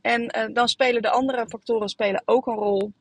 En 0.02 0.22
uh, 0.22 0.54
dan 0.54 0.68
spelen 0.68 1.02
de 1.02 1.10
andere 1.10 1.48
factoren 1.48 1.90
spelen 1.90 2.22
ook 2.26 2.48
een 2.48 2.56
rol. 2.56 2.92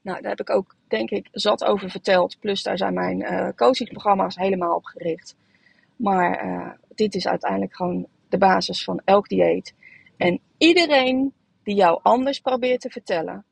Nou, 0.00 0.20
daar 0.20 0.30
heb 0.30 0.40
ik 0.40 0.50
ook, 0.50 0.74
denk 0.88 1.10
ik, 1.10 1.28
zat 1.32 1.64
over 1.64 1.90
verteld. 1.90 2.36
Plus 2.40 2.62
daar 2.62 2.78
zijn 2.78 2.94
mijn 2.94 3.20
uh, 3.20 3.48
coachingprogramma's 3.56 4.36
helemaal 4.36 4.76
op 4.76 4.84
gericht. 4.84 5.36
Maar 5.96 6.46
uh, 6.46 6.70
dit 6.94 7.14
is 7.14 7.26
uiteindelijk 7.26 7.76
gewoon 7.76 8.06
de 8.28 8.38
basis 8.38 8.84
van 8.84 9.00
elk 9.04 9.28
dieet. 9.28 9.74
En 10.16 10.40
iedereen 10.58 11.32
die 11.62 11.74
jou 11.74 12.00
anders 12.02 12.40
probeert 12.40 12.80
te 12.80 12.90
vertellen 12.90 13.44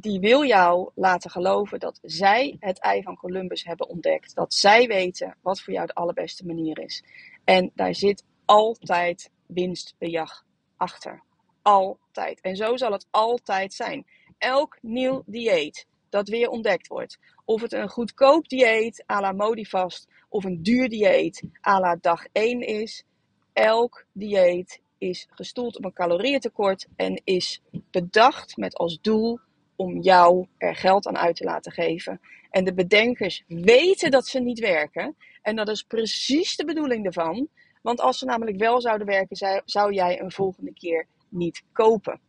die 0.00 0.20
wil 0.20 0.44
jou 0.44 0.90
laten 0.94 1.30
geloven 1.30 1.80
dat 1.80 1.98
zij 2.02 2.56
het 2.60 2.80
ei 2.80 3.02
van 3.02 3.16
Columbus 3.16 3.64
hebben 3.64 3.88
ontdekt. 3.88 4.34
Dat 4.34 4.54
zij 4.54 4.86
weten 4.86 5.36
wat 5.42 5.60
voor 5.60 5.72
jou 5.72 5.86
de 5.86 5.94
allerbeste 5.94 6.46
manier 6.46 6.78
is. 6.78 7.04
En 7.44 7.70
daar 7.74 7.94
zit 7.94 8.24
altijd 8.44 9.30
winstbejag 9.46 10.44
achter. 10.76 11.22
Altijd. 11.66 12.40
En 12.40 12.56
zo 12.56 12.76
zal 12.76 12.92
het 12.92 13.06
altijd 13.10 13.74
zijn. 13.74 14.06
Elk 14.38 14.78
nieuw 14.80 15.22
dieet 15.26 15.86
dat 16.08 16.28
weer 16.28 16.48
ontdekt 16.48 16.86
wordt. 16.86 17.18
Of 17.44 17.60
het 17.60 17.72
een 17.72 17.88
goedkoop 17.88 18.48
dieet 18.48 19.04
à 19.10 19.20
la 19.20 19.32
Modifast 19.32 20.08
of 20.28 20.44
een 20.44 20.62
duur 20.62 20.88
dieet 20.88 21.42
à 21.68 21.80
la 21.80 21.96
dag 22.00 22.26
1 22.32 22.60
is. 22.60 23.04
Elk 23.52 24.06
dieet 24.12 24.80
is 24.98 25.26
gestoeld 25.30 25.76
op 25.76 25.84
een 25.84 25.92
calorieëntekort 25.92 26.86
en 26.96 27.20
is 27.24 27.62
bedacht 27.90 28.56
met 28.56 28.76
als 28.76 29.00
doel 29.00 29.38
om 29.76 30.00
jou 30.00 30.46
er 30.58 30.76
geld 30.76 31.06
aan 31.06 31.18
uit 31.18 31.36
te 31.36 31.44
laten 31.44 31.72
geven. 31.72 32.20
En 32.50 32.64
de 32.64 32.74
bedenkers 32.74 33.44
weten 33.46 34.10
dat 34.10 34.26
ze 34.26 34.40
niet 34.40 34.58
werken. 34.58 35.16
En 35.42 35.56
dat 35.56 35.68
is 35.68 35.82
precies 35.82 36.56
de 36.56 36.64
bedoeling 36.64 37.06
ervan. 37.06 37.48
Want 37.82 38.00
als 38.00 38.18
ze 38.18 38.24
namelijk 38.24 38.56
wel 38.56 38.80
zouden 38.80 39.06
werken, 39.06 39.62
zou 39.64 39.92
jij 39.92 40.20
een 40.20 40.32
volgende 40.32 40.72
keer 40.72 41.06
niet 41.28 41.62
kopen. 41.72 42.20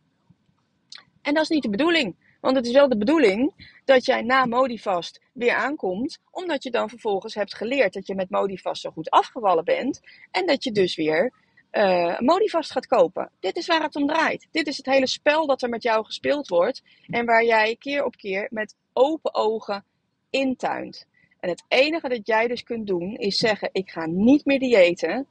En 1.22 1.34
dat 1.34 1.42
is 1.42 1.48
niet 1.48 1.62
de 1.62 1.70
bedoeling. 1.70 2.16
Want 2.40 2.56
het 2.56 2.66
is 2.66 2.72
wel 2.72 2.88
de 2.88 2.98
bedoeling 2.98 3.70
dat 3.84 4.04
jij 4.04 4.22
na 4.22 4.46
Modifast 4.46 5.20
weer 5.32 5.54
aankomt, 5.54 6.20
omdat 6.30 6.62
je 6.62 6.70
dan 6.70 6.88
vervolgens 6.88 7.34
hebt 7.34 7.54
geleerd 7.54 7.92
dat 7.92 8.06
je 8.06 8.14
met 8.14 8.30
Modifast 8.30 8.82
zo 8.82 8.90
goed 8.90 9.10
afgevallen 9.10 9.64
bent 9.64 10.00
en 10.30 10.46
dat 10.46 10.64
je 10.64 10.72
dus 10.72 10.96
weer 10.96 11.32
uh, 11.72 12.18
Modifast 12.18 12.72
gaat 12.72 12.86
kopen. 12.86 13.30
Dit 13.40 13.56
is 13.56 13.66
waar 13.66 13.82
het 13.82 13.96
om 13.96 14.06
draait. 14.06 14.48
Dit 14.50 14.66
is 14.66 14.76
het 14.76 14.86
hele 14.86 15.06
spel 15.06 15.46
dat 15.46 15.62
er 15.62 15.68
met 15.68 15.82
jou 15.82 16.04
gespeeld 16.04 16.48
wordt 16.48 16.82
en 17.06 17.26
waar 17.26 17.44
jij 17.44 17.76
keer 17.76 18.04
op 18.04 18.16
keer 18.16 18.46
met 18.50 18.74
open 18.92 19.34
ogen 19.34 19.84
intuint. 20.30 21.06
En 21.40 21.48
het 21.48 21.64
enige 21.68 22.08
dat 22.08 22.26
jij 22.26 22.48
dus 22.48 22.62
kunt 22.62 22.86
doen 22.86 23.16
is 23.16 23.36
zeggen: 23.36 23.68
ik 23.72 23.90
ga 23.90 24.06
niet 24.06 24.44
meer 24.44 24.58
diëten. 24.58 25.26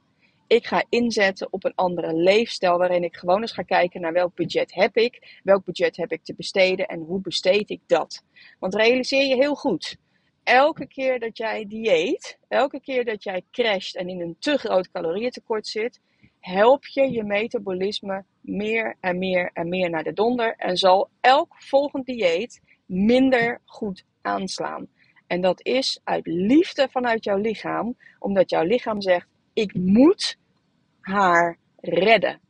Ik 0.48 0.66
ga 0.66 0.84
inzetten 0.88 1.52
op 1.52 1.64
een 1.64 1.74
andere 1.74 2.14
leefstijl 2.14 2.78
waarin 2.78 3.04
ik 3.04 3.16
gewoon 3.16 3.40
eens 3.40 3.52
ga 3.52 3.62
kijken 3.62 4.00
naar 4.00 4.12
welk 4.12 4.34
budget 4.34 4.74
heb 4.74 4.96
ik, 4.96 5.40
welk 5.42 5.64
budget 5.64 5.96
heb 5.96 6.12
ik 6.12 6.24
te 6.24 6.34
besteden 6.34 6.86
en 6.86 7.00
hoe 7.00 7.20
besteed 7.20 7.70
ik 7.70 7.80
dat. 7.86 8.24
Want 8.58 8.74
realiseer 8.74 9.26
je 9.26 9.34
heel 9.34 9.54
goed, 9.54 9.96
elke 10.42 10.86
keer 10.86 11.18
dat 11.20 11.36
jij 11.36 11.66
dieet, 11.66 12.38
elke 12.48 12.80
keer 12.80 13.04
dat 13.04 13.22
jij 13.22 13.42
crasht 13.50 13.96
en 13.96 14.08
in 14.08 14.20
een 14.20 14.36
te 14.38 14.56
groot 14.58 14.90
calorieëntekort 14.90 15.66
zit, 15.66 16.00
help 16.40 16.86
je 16.86 17.10
je 17.10 17.24
metabolisme 17.24 18.24
meer 18.40 18.96
en 19.00 19.18
meer 19.18 19.50
en 19.52 19.68
meer 19.68 19.90
naar 19.90 20.04
de 20.04 20.12
donder 20.12 20.54
en 20.56 20.76
zal 20.76 21.08
elk 21.20 21.54
volgend 21.58 22.06
dieet 22.06 22.60
minder 22.86 23.60
goed 23.64 24.04
aanslaan. 24.22 24.86
En 25.26 25.40
dat 25.40 25.64
is 25.64 26.00
uit 26.04 26.26
liefde 26.26 26.88
vanuit 26.90 27.24
jouw 27.24 27.36
lichaam, 27.36 27.96
omdat 28.18 28.50
jouw 28.50 28.64
lichaam 28.64 29.00
zegt: 29.00 29.26
ik 29.58 29.74
moet 29.74 30.36
haar 31.00 31.58
redden. 31.76 32.40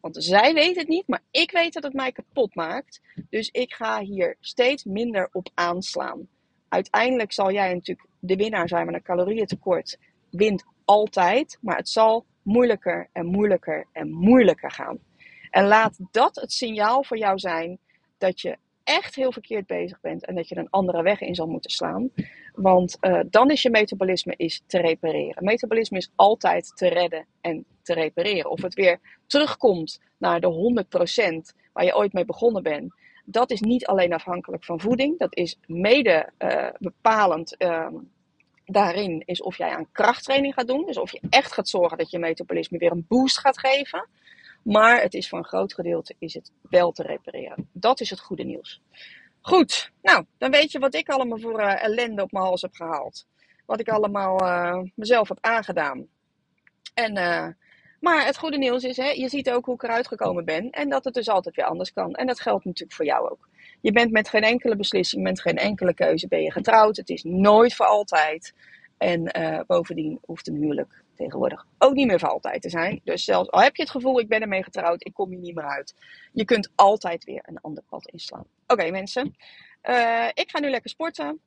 Want 0.00 0.24
zij 0.24 0.54
weet 0.54 0.76
het 0.76 0.88
niet, 0.88 1.06
maar 1.06 1.22
ik 1.30 1.50
weet 1.50 1.72
dat 1.72 1.82
het 1.82 1.92
mij 1.92 2.12
kapot 2.12 2.54
maakt. 2.54 3.00
Dus 3.30 3.48
ik 3.48 3.72
ga 3.72 4.00
hier 4.00 4.36
steeds 4.40 4.84
minder 4.84 5.28
op 5.32 5.48
aanslaan. 5.54 6.28
Uiteindelijk 6.68 7.32
zal 7.32 7.52
jij 7.52 7.74
natuurlijk 7.74 8.08
de 8.18 8.36
winnaar 8.36 8.68
zijn, 8.68 8.86
met 8.86 8.94
een 8.94 9.02
calorieëntekort 9.02 9.98
wint 10.30 10.64
altijd. 10.84 11.58
Maar 11.60 11.76
het 11.76 11.88
zal 11.88 12.24
moeilijker 12.42 13.08
en 13.12 13.26
moeilijker 13.26 13.86
en 13.92 14.10
moeilijker 14.10 14.70
gaan. 14.70 14.98
En 15.50 15.66
laat 15.66 15.98
dat 16.10 16.36
het 16.36 16.52
signaal 16.52 17.04
voor 17.04 17.18
jou 17.18 17.38
zijn 17.38 17.78
dat 18.18 18.40
je 18.40 18.56
echt 18.84 19.14
heel 19.14 19.32
verkeerd 19.32 19.66
bezig 19.66 20.00
bent 20.00 20.24
en 20.24 20.34
dat 20.34 20.48
je 20.48 20.56
een 20.56 20.70
andere 20.70 21.02
weg 21.02 21.20
in 21.20 21.34
zal 21.34 21.46
moeten 21.46 21.70
slaan. 21.70 22.10
Want 22.60 22.96
uh, 23.00 23.20
dan 23.30 23.50
is 23.50 23.62
je 23.62 23.70
metabolisme 23.70 24.34
is 24.36 24.62
te 24.66 24.78
repareren. 24.78 25.44
Metabolisme 25.44 25.98
is 25.98 26.10
altijd 26.14 26.76
te 26.76 26.88
redden 26.88 27.26
en 27.40 27.64
te 27.82 27.94
repareren. 27.94 28.50
Of 28.50 28.62
het 28.62 28.74
weer 28.74 29.00
terugkomt 29.26 30.00
naar 30.16 30.40
de 30.40 30.84
100% 31.52 31.56
waar 31.72 31.84
je 31.84 31.96
ooit 31.96 32.12
mee 32.12 32.24
begonnen 32.24 32.62
bent. 32.62 32.94
Dat 33.24 33.50
is 33.50 33.60
niet 33.60 33.86
alleen 33.86 34.12
afhankelijk 34.12 34.64
van 34.64 34.80
voeding. 34.80 35.18
Dat 35.18 35.36
is 35.36 35.56
mede 35.66 36.32
uh, 36.38 36.68
bepalend 36.78 37.54
uh, 37.58 37.86
daarin 38.64 39.22
is 39.24 39.42
of 39.42 39.58
jij 39.58 39.70
aan 39.70 39.92
krachttraining 39.92 40.54
gaat 40.54 40.66
doen. 40.66 40.86
Dus 40.86 40.98
of 40.98 41.12
je 41.12 41.20
echt 41.30 41.52
gaat 41.52 41.68
zorgen 41.68 41.98
dat 41.98 42.10
je 42.10 42.18
metabolisme 42.18 42.78
weer 42.78 42.92
een 42.92 43.06
boost 43.08 43.38
gaat 43.38 43.58
geven. 43.58 44.08
Maar 44.62 45.02
het 45.02 45.14
is 45.14 45.28
voor 45.28 45.38
een 45.38 45.44
groot 45.44 45.74
gedeelte 45.74 46.14
is 46.18 46.34
het 46.34 46.52
wel 46.62 46.92
te 46.92 47.02
repareren. 47.02 47.68
Dat 47.72 48.00
is 48.00 48.10
het 48.10 48.20
goede 48.20 48.44
nieuws. 48.44 48.80
Goed, 49.40 49.90
nou, 50.02 50.24
dan 50.38 50.50
weet 50.50 50.72
je 50.72 50.78
wat 50.78 50.94
ik 50.94 51.08
allemaal 51.08 51.38
voor 51.38 51.60
uh, 51.60 51.82
ellende 51.82 52.22
op 52.22 52.32
mijn 52.32 52.44
hals 52.44 52.62
heb 52.62 52.74
gehaald. 52.74 53.26
Wat 53.66 53.80
ik 53.80 53.88
allemaal 53.88 54.42
uh, 54.42 54.82
mezelf 54.94 55.28
heb 55.28 55.38
aangedaan. 55.40 56.06
En, 56.94 57.16
uh, 57.16 57.46
maar 58.00 58.26
het 58.26 58.38
goede 58.38 58.58
nieuws 58.58 58.82
is, 58.82 58.96
hè, 58.96 59.08
je 59.08 59.28
ziet 59.28 59.50
ook 59.50 59.64
hoe 59.64 59.74
ik 59.74 59.82
eruit 59.82 60.06
gekomen 60.06 60.44
ben. 60.44 60.70
En 60.70 60.88
dat 60.88 61.04
het 61.04 61.14
dus 61.14 61.28
altijd 61.28 61.56
weer 61.56 61.64
anders 61.64 61.92
kan. 61.92 62.14
En 62.14 62.26
dat 62.26 62.40
geldt 62.40 62.64
natuurlijk 62.64 62.96
voor 62.96 63.06
jou 63.06 63.30
ook. 63.30 63.48
Je 63.80 63.92
bent 63.92 64.10
met 64.10 64.28
geen 64.28 64.42
enkele 64.42 64.76
beslissing, 64.76 65.22
met 65.22 65.40
geen 65.40 65.56
enkele 65.56 65.94
keuze 65.94 66.28
ben 66.28 66.42
je 66.42 66.52
getrouwd. 66.52 66.96
Het 66.96 67.08
is 67.08 67.22
nooit 67.22 67.74
voor 67.74 67.86
altijd. 67.86 68.54
En 68.98 69.30
bovendien 69.66 70.18
hoeft 70.22 70.48
een 70.48 70.56
huwelijk 70.56 71.04
tegenwoordig 71.18 71.66
ook 71.78 71.94
niet 71.94 72.06
meer 72.06 72.18
voor 72.18 72.28
altijd 72.28 72.62
te 72.62 72.70
zijn. 72.70 73.00
Dus 73.04 73.24
zelfs 73.24 73.50
al 73.50 73.60
heb 73.60 73.76
je 73.76 73.82
het 73.82 73.90
gevoel, 73.90 74.20
ik 74.20 74.28
ben 74.28 74.40
ermee 74.40 74.62
getrouwd, 74.62 75.06
ik 75.06 75.14
kom 75.14 75.30
hier 75.30 75.38
niet 75.38 75.54
meer 75.54 75.68
uit. 75.68 75.94
Je 76.32 76.44
kunt 76.44 76.72
altijd 76.74 77.24
weer 77.24 77.42
een 77.42 77.60
ander 77.60 77.82
pad 77.88 78.08
inslaan. 78.08 78.44
Oké 78.66 78.90
mensen, 78.90 79.36
uh, 79.82 80.28
ik 80.34 80.50
ga 80.50 80.60
nu 80.60 80.70
lekker 80.70 80.90
sporten. 80.90 81.40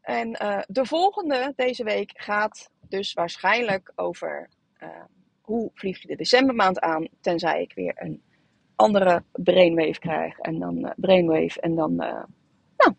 En 0.00 0.28
uh, 0.42 0.58
de 0.66 0.84
volgende 0.84 1.52
deze 1.56 1.84
week 1.84 2.12
gaat 2.14 2.70
dus 2.80 3.12
waarschijnlijk 3.12 3.92
over 3.96 4.48
uh, 4.82 4.88
hoe 5.40 5.70
vlieg 5.74 6.02
je 6.02 6.08
de 6.08 6.16
decembermaand 6.16 6.80
aan, 6.80 7.08
tenzij 7.20 7.62
ik 7.62 7.72
weer 7.74 7.92
een 7.96 8.22
andere 8.76 9.22
brainwave 9.32 9.98
krijg. 9.98 10.38
En 10.38 10.58
dan 10.58 10.92
brainwave 10.96 11.60
en 11.60 11.74
dan, 11.74 11.94
nou, 11.94 12.94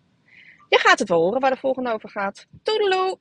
je 0.69 0.79
gaat 0.79 0.99
het 0.99 1.09
wel 1.09 1.21
horen 1.21 1.41
waar 1.41 1.51
de 1.51 1.57
volgende 1.57 1.93
over 1.93 2.09
gaat. 2.09 2.47
Toedeloe! 2.63 3.17